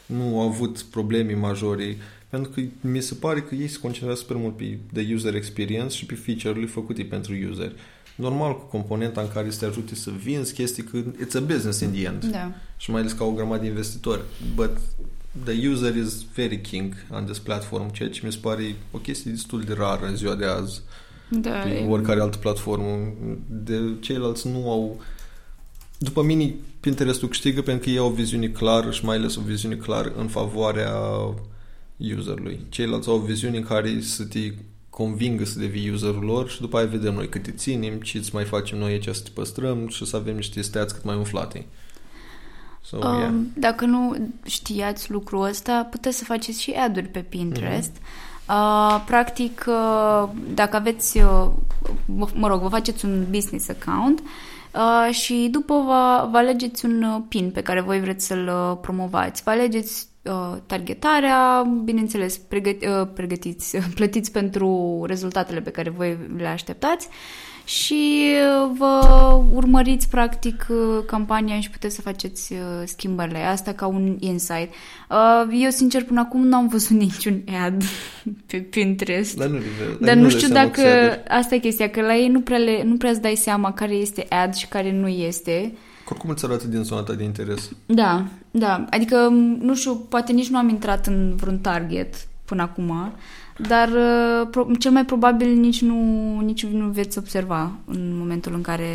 Nu 0.07 0.41
au 0.41 0.49
avut 0.49 0.83
probleme 0.83 1.35
majore. 1.35 1.97
Pentru 2.29 2.51
că 2.51 2.61
mi 2.81 3.01
se 3.01 3.15
pare 3.15 3.43
că 3.43 3.55
ei 3.55 3.69
se 3.69 3.79
concentrează 3.79 4.21
super 4.21 4.37
mult 4.37 4.57
pe 4.57 4.79
the 4.93 5.15
user 5.15 5.35
experience 5.35 5.97
și 5.97 6.07
pe 6.07 6.15
feature-urile 6.15 6.67
făcute 6.67 7.03
pentru 7.03 7.33
user. 7.51 7.73
Normal 8.15 8.59
cu 8.59 8.65
componenta 8.65 9.21
în 9.21 9.29
care 9.29 9.51
să 9.51 9.59
te 9.59 9.65
ajute 9.65 9.95
să 9.95 10.11
vinzi 10.23 10.55
chestii, 10.55 10.83
că 10.83 10.99
it's 10.99 11.37
a 11.37 11.41
business 11.41 11.81
in 11.81 11.91
the 11.93 12.05
end. 12.05 12.25
Da. 12.25 12.53
Și 12.77 12.91
mai 12.91 13.01
ales 13.01 13.13
ca 13.13 13.25
o 13.25 13.31
grămadă 13.31 13.61
de 13.61 13.67
investitori. 13.67 14.21
But 14.55 14.79
the 15.45 15.69
user 15.69 15.97
is 15.97 16.25
very 16.35 16.61
king 16.61 16.95
on 17.11 17.25
this 17.25 17.39
platform, 17.39 17.91
ceea 17.91 18.09
ce 18.09 18.21
mi 18.25 18.33
se 18.33 18.39
pare 18.41 18.77
o 18.91 18.99
chestie 18.99 19.31
destul 19.31 19.61
de 19.61 19.73
rară 19.73 20.07
în 20.07 20.17
ziua 20.17 20.35
de 20.35 20.45
azi. 20.45 20.81
Da, 21.29 21.51
pe 21.51 21.69
e... 21.69 21.87
oricare 21.89 22.21
altă 22.21 22.37
platformă. 22.37 23.13
De 23.49 23.81
ceilalți 24.01 24.49
nu 24.49 24.71
au... 24.71 25.01
După 25.99 26.23
mine, 26.23 26.55
Pinterest-ul 26.81 27.29
câștigă 27.29 27.63
pentru 27.63 27.85
că 27.85 27.91
ei 27.91 27.99
au 27.99 28.07
o 28.07 28.15
viziune 28.15 28.49
clară 28.49 28.91
și 28.91 29.05
mai 29.05 29.17
ales 29.17 29.37
o 29.37 29.41
viziune 29.41 29.75
clară 29.75 30.13
în 30.17 30.29
favoarea 30.29 30.93
userului. 32.17 32.61
Ceilalți 32.69 33.09
au 33.09 33.17
o 33.17 33.25
viziune 33.25 33.57
în 33.57 33.63
care 33.63 34.01
să 34.01 34.25
te 34.25 34.53
convingă 34.91 35.45
să 35.45 35.59
devii 35.59 35.91
userul 35.91 36.25
lor 36.25 36.49
și 36.49 36.61
după 36.61 36.77
aia 36.77 36.87
vedem 36.87 37.15
noi 37.15 37.29
cât 37.29 37.43
te 37.43 37.51
ținem, 37.51 38.01
ce 38.01 38.19
îți 38.19 38.35
mai 38.35 38.45
facem 38.45 38.79
noi 38.79 38.93
aici 38.93 39.09
să 39.13 39.23
te 39.23 39.31
păstrăm 39.35 39.89
și 39.89 40.05
să 40.05 40.17
avem 40.17 40.35
niște 40.35 40.61
stats 40.61 40.93
cât 40.93 41.05
mai 41.05 41.17
umflate. 41.17 41.67
So, 42.89 42.97
um, 42.97 43.19
yeah. 43.19 43.33
Dacă 43.55 43.85
nu 43.85 44.17
știați 44.45 45.11
lucrul 45.11 45.43
ăsta, 45.43 45.89
puteți 45.91 46.17
să 46.17 46.25
faceți 46.25 46.63
și 46.63 46.71
ad-uri 46.71 47.09
pe 47.09 47.21
Pinterest. 47.21 47.91
Mm-hmm. 47.91 48.27
Uh, 48.49 49.03
practic, 49.07 49.65
uh, 49.69 50.29
dacă 50.55 50.77
aveți, 50.77 51.19
uh, 51.19 51.47
mă 52.35 52.47
rog, 52.47 52.61
vă 52.61 52.69
faceți 52.69 53.05
un 53.05 53.27
business 53.31 53.69
account 53.69 54.23
uh, 54.75 55.15
și 55.15 55.49
după 55.51 55.75
vă, 55.75 56.29
vă 56.31 56.37
alegeți 56.37 56.85
un 56.85 57.03
uh, 57.03 57.21
pin 57.29 57.51
pe 57.51 57.63
care 57.63 57.81
voi 57.81 58.01
vreți 58.01 58.27
să-l 58.27 58.49
uh, 58.49 58.79
promovați. 58.81 59.43
Vă 59.43 59.51
alegeți 59.51 60.09
uh, 60.23 60.57
targetarea, 60.67 61.63
bineînțeles, 61.85 62.39
pregăti, 62.39 62.87
uh, 62.87 63.09
pregătiți, 63.15 63.77
plătiți 63.97 64.33
pentru 64.33 65.03
rezultatele 65.07 65.61
pe 65.61 65.71
care 65.71 65.91
voi 65.91 66.19
le 66.37 66.47
așteptați 66.47 67.09
și 67.67 68.33
uh, 68.63 68.71
vă 68.79 69.01
urmăriți 69.53 70.09
practic 70.09 70.67
uh, 70.69 71.05
campania 71.07 71.61
și 71.61 71.71
puteți 71.71 71.95
să 71.95 72.01
faceți 72.01 72.53
uh, 72.53 72.59
schimbările. 72.85 73.39
Asta 73.39 73.73
ca 73.73 73.87
un 73.87 74.17
insight. 74.21 74.73
Eu, 75.51 75.71
sincer, 75.71 76.05
până 76.05 76.21
acum 76.21 76.47
nu 76.47 76.57
am 76.57 76.69
văzut 76.69 76.97
niciun 77.07 77.43
ad 77.65 77.83
pe 78.51 78.57
Pinterest. 78.57 79.37
Dar 79.37 79.49
nu, 79.49 79.59
Dar 80.01 80.15
nu, 80.15 80.23
nu 80.23 80.29
știu 80.29 80.49
dacă... 80.49 80.83
Asta 81.29 81.55
e 81.55 81.59
chestia, 81.59 81.89
că 81.89 82.01
la 82.01 82.17
ei 82.17 82.29
nu 82.29 82.41
prea, 82.41 82.59
le, 82.59 82.83
nu 82.85 82.97
prea 82.97 83.11
îți 83.11 83.21
dai 83.21 83.35
seama 83.35 83.73
care 83.73 83.93
este 83.93 84.27
ad 84.29 84.55
și 84.55 84.67
care 84.67 84.93
nu 84.93 85.09
este. 85.09 85.73
Oricum 86.09 86.31
îți 86.31 86.45
arată 86.45 86.67
din 86.67 86.83
zona 86.83 87.01
ta 87.01 87.13
de 87.13 87.25
interes. 87.25 87.71
Da, 87.87 88.27
da. 88.51 88.85
Adică, 88.91 89.29
nu 89.61 89.75
știu, 89.75 89.95
poate 89.95 90.33
nici 90.33 90.49
nu 90.49 90.59
am 90.59 90.69
intrat 90.69 91.07
în 91.07 91.37
vreun 91.37 91.59
target 91.59 92.15
până 92.45 92.63
acum, 92.63 93.13
dar 93.59 93.89
uh, 94.57 94.77
cel 94.79 94.91
mai 94.91 95.05
probabil 95.05 95.49
nici 95.49 95.81
nu, 95.81 96.41
nici 96.41 96.67
nu 96.67 96.89
veți 96.89 97.19
observa 97.19 97.79
în 97.85 98.17
momentul 98.19 98.55
în 98.55 98.63
care... 98.63 98.89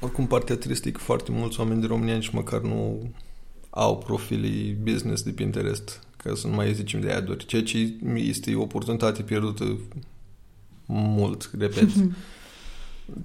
Oricum, 0.00 0.26
partea 0.26 0.56
tristă 0.56 0.90
că 0.90 0.98
foarte 0.98 1.32
mulți 1.32 1.60
oameni 1.60 1.80
din 1.80 1.88
România 1.88 2.14
nici 2.14 2.28
măcar 2.28 2.60
nu 2.60 3.10
au 3.70 3.98
profilii 3.98 4.76
business 4.82 5.22
de 5.22 5.30
Pinterest, 5.30 6.00
ca 6.16 6.34
să 6.34 6.46
nu 6.46 6.54
mai 6.54 6.74
zicem 6.74 7.00
de 7.00 7.10
ad 7.10 7.44
ceea 7.44 7.62
ce 7.62 7.94
este 8.14 8.54
o 8.54 8.62
oportunitate 8.62 9.22
pierdută 9.22 9.78
mult, 10.86 11.50
repet. 11.58 11.88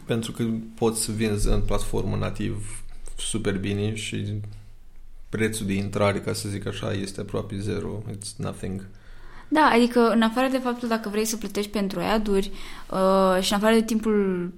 pentru 0.05 0.31
că 0.31 0.45
poți 0.75 1.01
să 1.01 1.11
vinzi 1.11 1.47
în 1.47 1.61
platformă 1.61 2.15
nativ 2.15 2.83
super 3.17 3.57
bine 3.57 3.95
și 3.95 4.33
prețul 5.29 5.65
de 5.65 5.73
intrare, 5.73 6.19
ca 6.19 6.33
să 6.33 6.49
zic 6.49 6.67
așa, 6.67 6.93
este 6.93 7.21
aproape 7.21 7.59
zero. 7.59 8.03
It's 8.11 8.35
nothing. 8.35 8.87
Da, 9.53 9.69
adică 9.73 10.09
în 10.09 10.21
afară 10.21 10.47
de 10.47 10.57
faptul 10.57 10.87
dacă 10.87 11.09
vrei 11.09 11.25
să 11.25 11.37
plătești 11.37 11.71
pentru 11.71 11.99
aduri 11.99 12.51
uh, 12.91 13.41
și 13.41 13.51
în 13.51 13.57
afară 13.57 13.73
de 13.73 13.81
timpul 13.81 14.51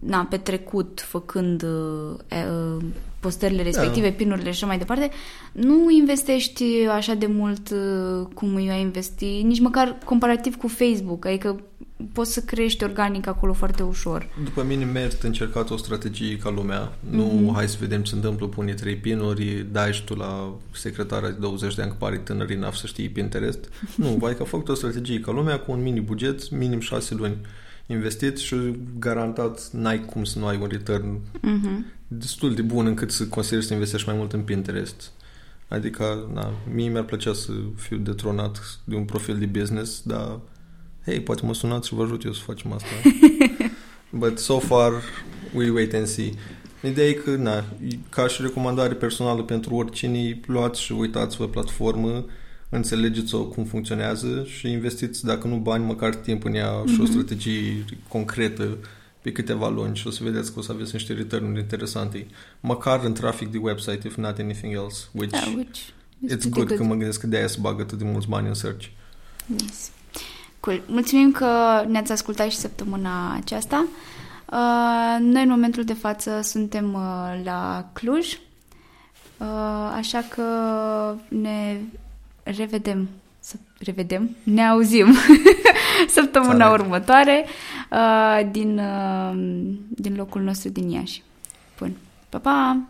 na, 0.00 0.26
petrecut 0.30 1.00
făcând 1.00 1.62
uh, 1.62 2.14
uh, 2.30 2.84
postările 3.20 3.62
respective, 3.62 4.08
da. 4.08 4.14
pinurile 4.14 4.50
și 4.50 4.56
așa 4.56 4.66
mai 4.66 4.78
departe, 4.78 5.10
nu 5.52 5.90
investești 5.90 6.86
așa 6.86 7.14
de 7.14 7.26
mult 7.26 7.70
uh, 7.70 8.26
cum 8.34 8.56
eu 8.56 8.70
ai 8.70 8.80
investi, 8.80 9.42
nici 9.42 9.60
măcar 9.60 9.98
comparativ 10.04 10.56
cu 10.56 10.68
Facebook, 10.68 11.26
adică 11.26 11.60
poți 12.12 12.32
să 12.32 12.40
crești 12.40 12.84
organic 12.84 13.26
acolo 13.26 13.52
foarte 13.52 13.82
ușor. 13.82 14.28
După 14.44 14.62
mine 14.62 14.84
merit 14.84 15.22
încercat 15.22 15.70
o 15.70 15.76
strategie 15.76 16.36
ca 16.36 16.50
lumea. 16.50 16.90
Mm-hmm. 16.90 17.10
Nu 17.10 17.24
mhm. 17.24 17.54
hai 17.54 17.68
să 17.68 17.76
vedem 17.80 18.02
ce 18.02 18.10
se 18.10 18.16
întâmplă, 18.16 18.46
pune 18.46 18.74
trei 18.74 18.96
pinuri, 18.96 19.66
dai 19.72 19.92
și 19.92 20.04
tu 20.04 20.14
la 20.14 20.54
secretara 20.72 21.28
de 21.28 21.36
20 21.40 21.74
de 21.74 21.82
ani 21.82 21.90
că 21.90 21.96
pare 21.98 22.16
tânăr 22.16 22.48
n 22.48 22.64
să 22.72 22.86
știi 22.86 23.08
Pinterest. 23.08 23.68
nu, 23.96 24.08
vai 24.08 24.36
că 24.36 24.42
a 24.42 24.44
făcut 24.44 24.68
o 24.68 24.74
strategie 24.74 25.20
ca 25.20 25.32
lumea 25.32 25.58
cu 25.58 25.72
un 25.72 25.82
mini 25.82 26.00
buget, 26.00 26.50
minim 26.50 26.80
6 26.80 27.14
luni 27.14 27.36
investit 27.86 28.38
și 28.38 28.56
garantat 28.98 29.68
n-ai 29.72 30.04
cum 30.04 30.24
să 30.24 30.38
nu 30.38 30.46
ai 30.46 30.58
un 30.60 30.68
return 30.70 31.18
mm-hmm. 31.18 31.98
destul 32.08 32.54
de 32.54 32.62
bun 32.62 32.86
încât 32.86 33.10
să 33.10 33.26
consideri 33.26 33.66
să 33.66 33.72
investești 33.72 34.08
mai 34.08 34.16
mult 34.16 34.32
în 34.32 34.40
Pinterest. 34.40 35.10
Adică, 35.68 36.30
na, 36.34 36.52
mie 36.74 36.88
mi-ar 36.88 37.04
plăcea 37.04 37.32
să 37.32 37.52
fiu 37.76 37.96
detronat 37.96 38.80
de 38.84 38.94
un 38.94 39.04
profil 39.04 39.38
de 39.38 39.46
business, 39.46 40.02
dar 40.04 40.40
hei, 41.06 41.20
poate 41.20 41.46
mă 41.46 41.54
sunați 41.54 41.88
și 41.88 41.94
vă 41.94 42.02
ajut 42.02 42.24
eu 42.24 42.32
să 42.32 42.40
facem 42.44 42.72
asta. 42.72 42.88
But 44.20 44.38
so 44.38 44.58
far, 44.58 44.92
we 45.54 45.70
wait 45.70 45.94
and 45.94 46.06
see. 46.06 46.32
Ideea 46.82 47.08
e 47.08 47.12
că, 47.12 47.30
na, 47.30 47.64
ca 48.08 48.26
și 48.26 48.42
recomandare 48.42 48.94
personală 48.94 49.42
pentru 49.42 49.74
oricine, 49.74 50.40
luați 50.46 50.80
și 50.80 50.92
uitați-vă 50.92 51.48
platformă, 51.48 52.24
înțelegeți-o 52.68 53.44
cum 53.44 53.64
funcționează 53.64 54.46
și 54.48 54.70
investiți, 54.70 55.24
dacă 55.24 55.46
nu 55.46 55.56
bani, 55.56 55.84
măcar 55.84 56.14
timp 56.14 56.44
în 56.44 56.54
ea 56.54 56.82
mm-hmm. 56.82 56.92
și 56.92 57.00
o 57.00 57.02
mhm. 57.02 57.12
strategie 57.12 57.84
concretă 58.08 58.78
pe 59.22 59.32
câteva 59.32 59.68
luni 59.68 59.96
și 59.96 60.06
o 60.06 60.10
să 60.10 60.24
vedeți 60.24 60.52
că 60.52 60.58
o 60.58 60.62
să 60.62 60.72
aveți 60.72 60.92
niște 60.92 61.12
return 61.12 61.56
interesante. 61.56 62.26
Măcar 62.60 63.04
în 63.04 63.12
trafic 63.12 63.50
de 63.50 63.58
website, 63.58 64.06
if 64.06 64.16
not 64.16 64.38
anything 64.38 64.74
else, 64.74 65.04
which, 65.12 65.32
yeah, 65.32 65.54
which 65.56 65.78
it's 66.28 66.48
good, 66.48 66.66
good 66.66 66.78
că 66.78 66.84
mă 66.84 66.94
gândesc 66.94 67.20
că 67.20 67.26
de-aia 67.26 67.46
se 67.46 67.58
bagă 67.60 67.82
atât 67.82 67.98
de 67.98 68.04
mulți 68.04 68.28
bani 68.28 68.48
în 68.48 68.54
search. 68.54 68.86
Yes. 69.60 69.90
Cool. 70.60 70.82
Mulțumim 70.86 71.30
că 71.30 71.84
ne-ați 71.88 72.12
ascultat 72.12 72.50
și 72.50 72.56
săptămâna 72.56 73.34
aceasta. 73.34 73.86
Uh, 74.52 75.16
noi 75.20 75.42
în 75.42 75.48
momentul 75.48 75.84
de 75.84 75.92
față 75.92 76.40
suntem 76.42 76.94
uh, 76.94 77.40
la 77.44 77.88
Cluj, 77.92 78.32
uh, 79.38 79.46
așa 79.96 80.24
că 80.28 80.44
ne 81.28 81.76
revedem, 82.42 83.08
să 83.40 83.54
revedem, 83.78 84.36
ne 84.42 84.66
auzim 84.66 85.14
săptămâna 86.14 86.68
Țare. 86.68 86.82
următoare 86.82 87.46
din, 88.50 88.80
din 89.88 90.14
locul 90.16 90.42
nostru 90.42 90.68
din 90.68 90.90
Iași. 90.90 91.22
Bun. 91.78 91.92
Pa, 92.28 92.38
pa! 92.38 92.80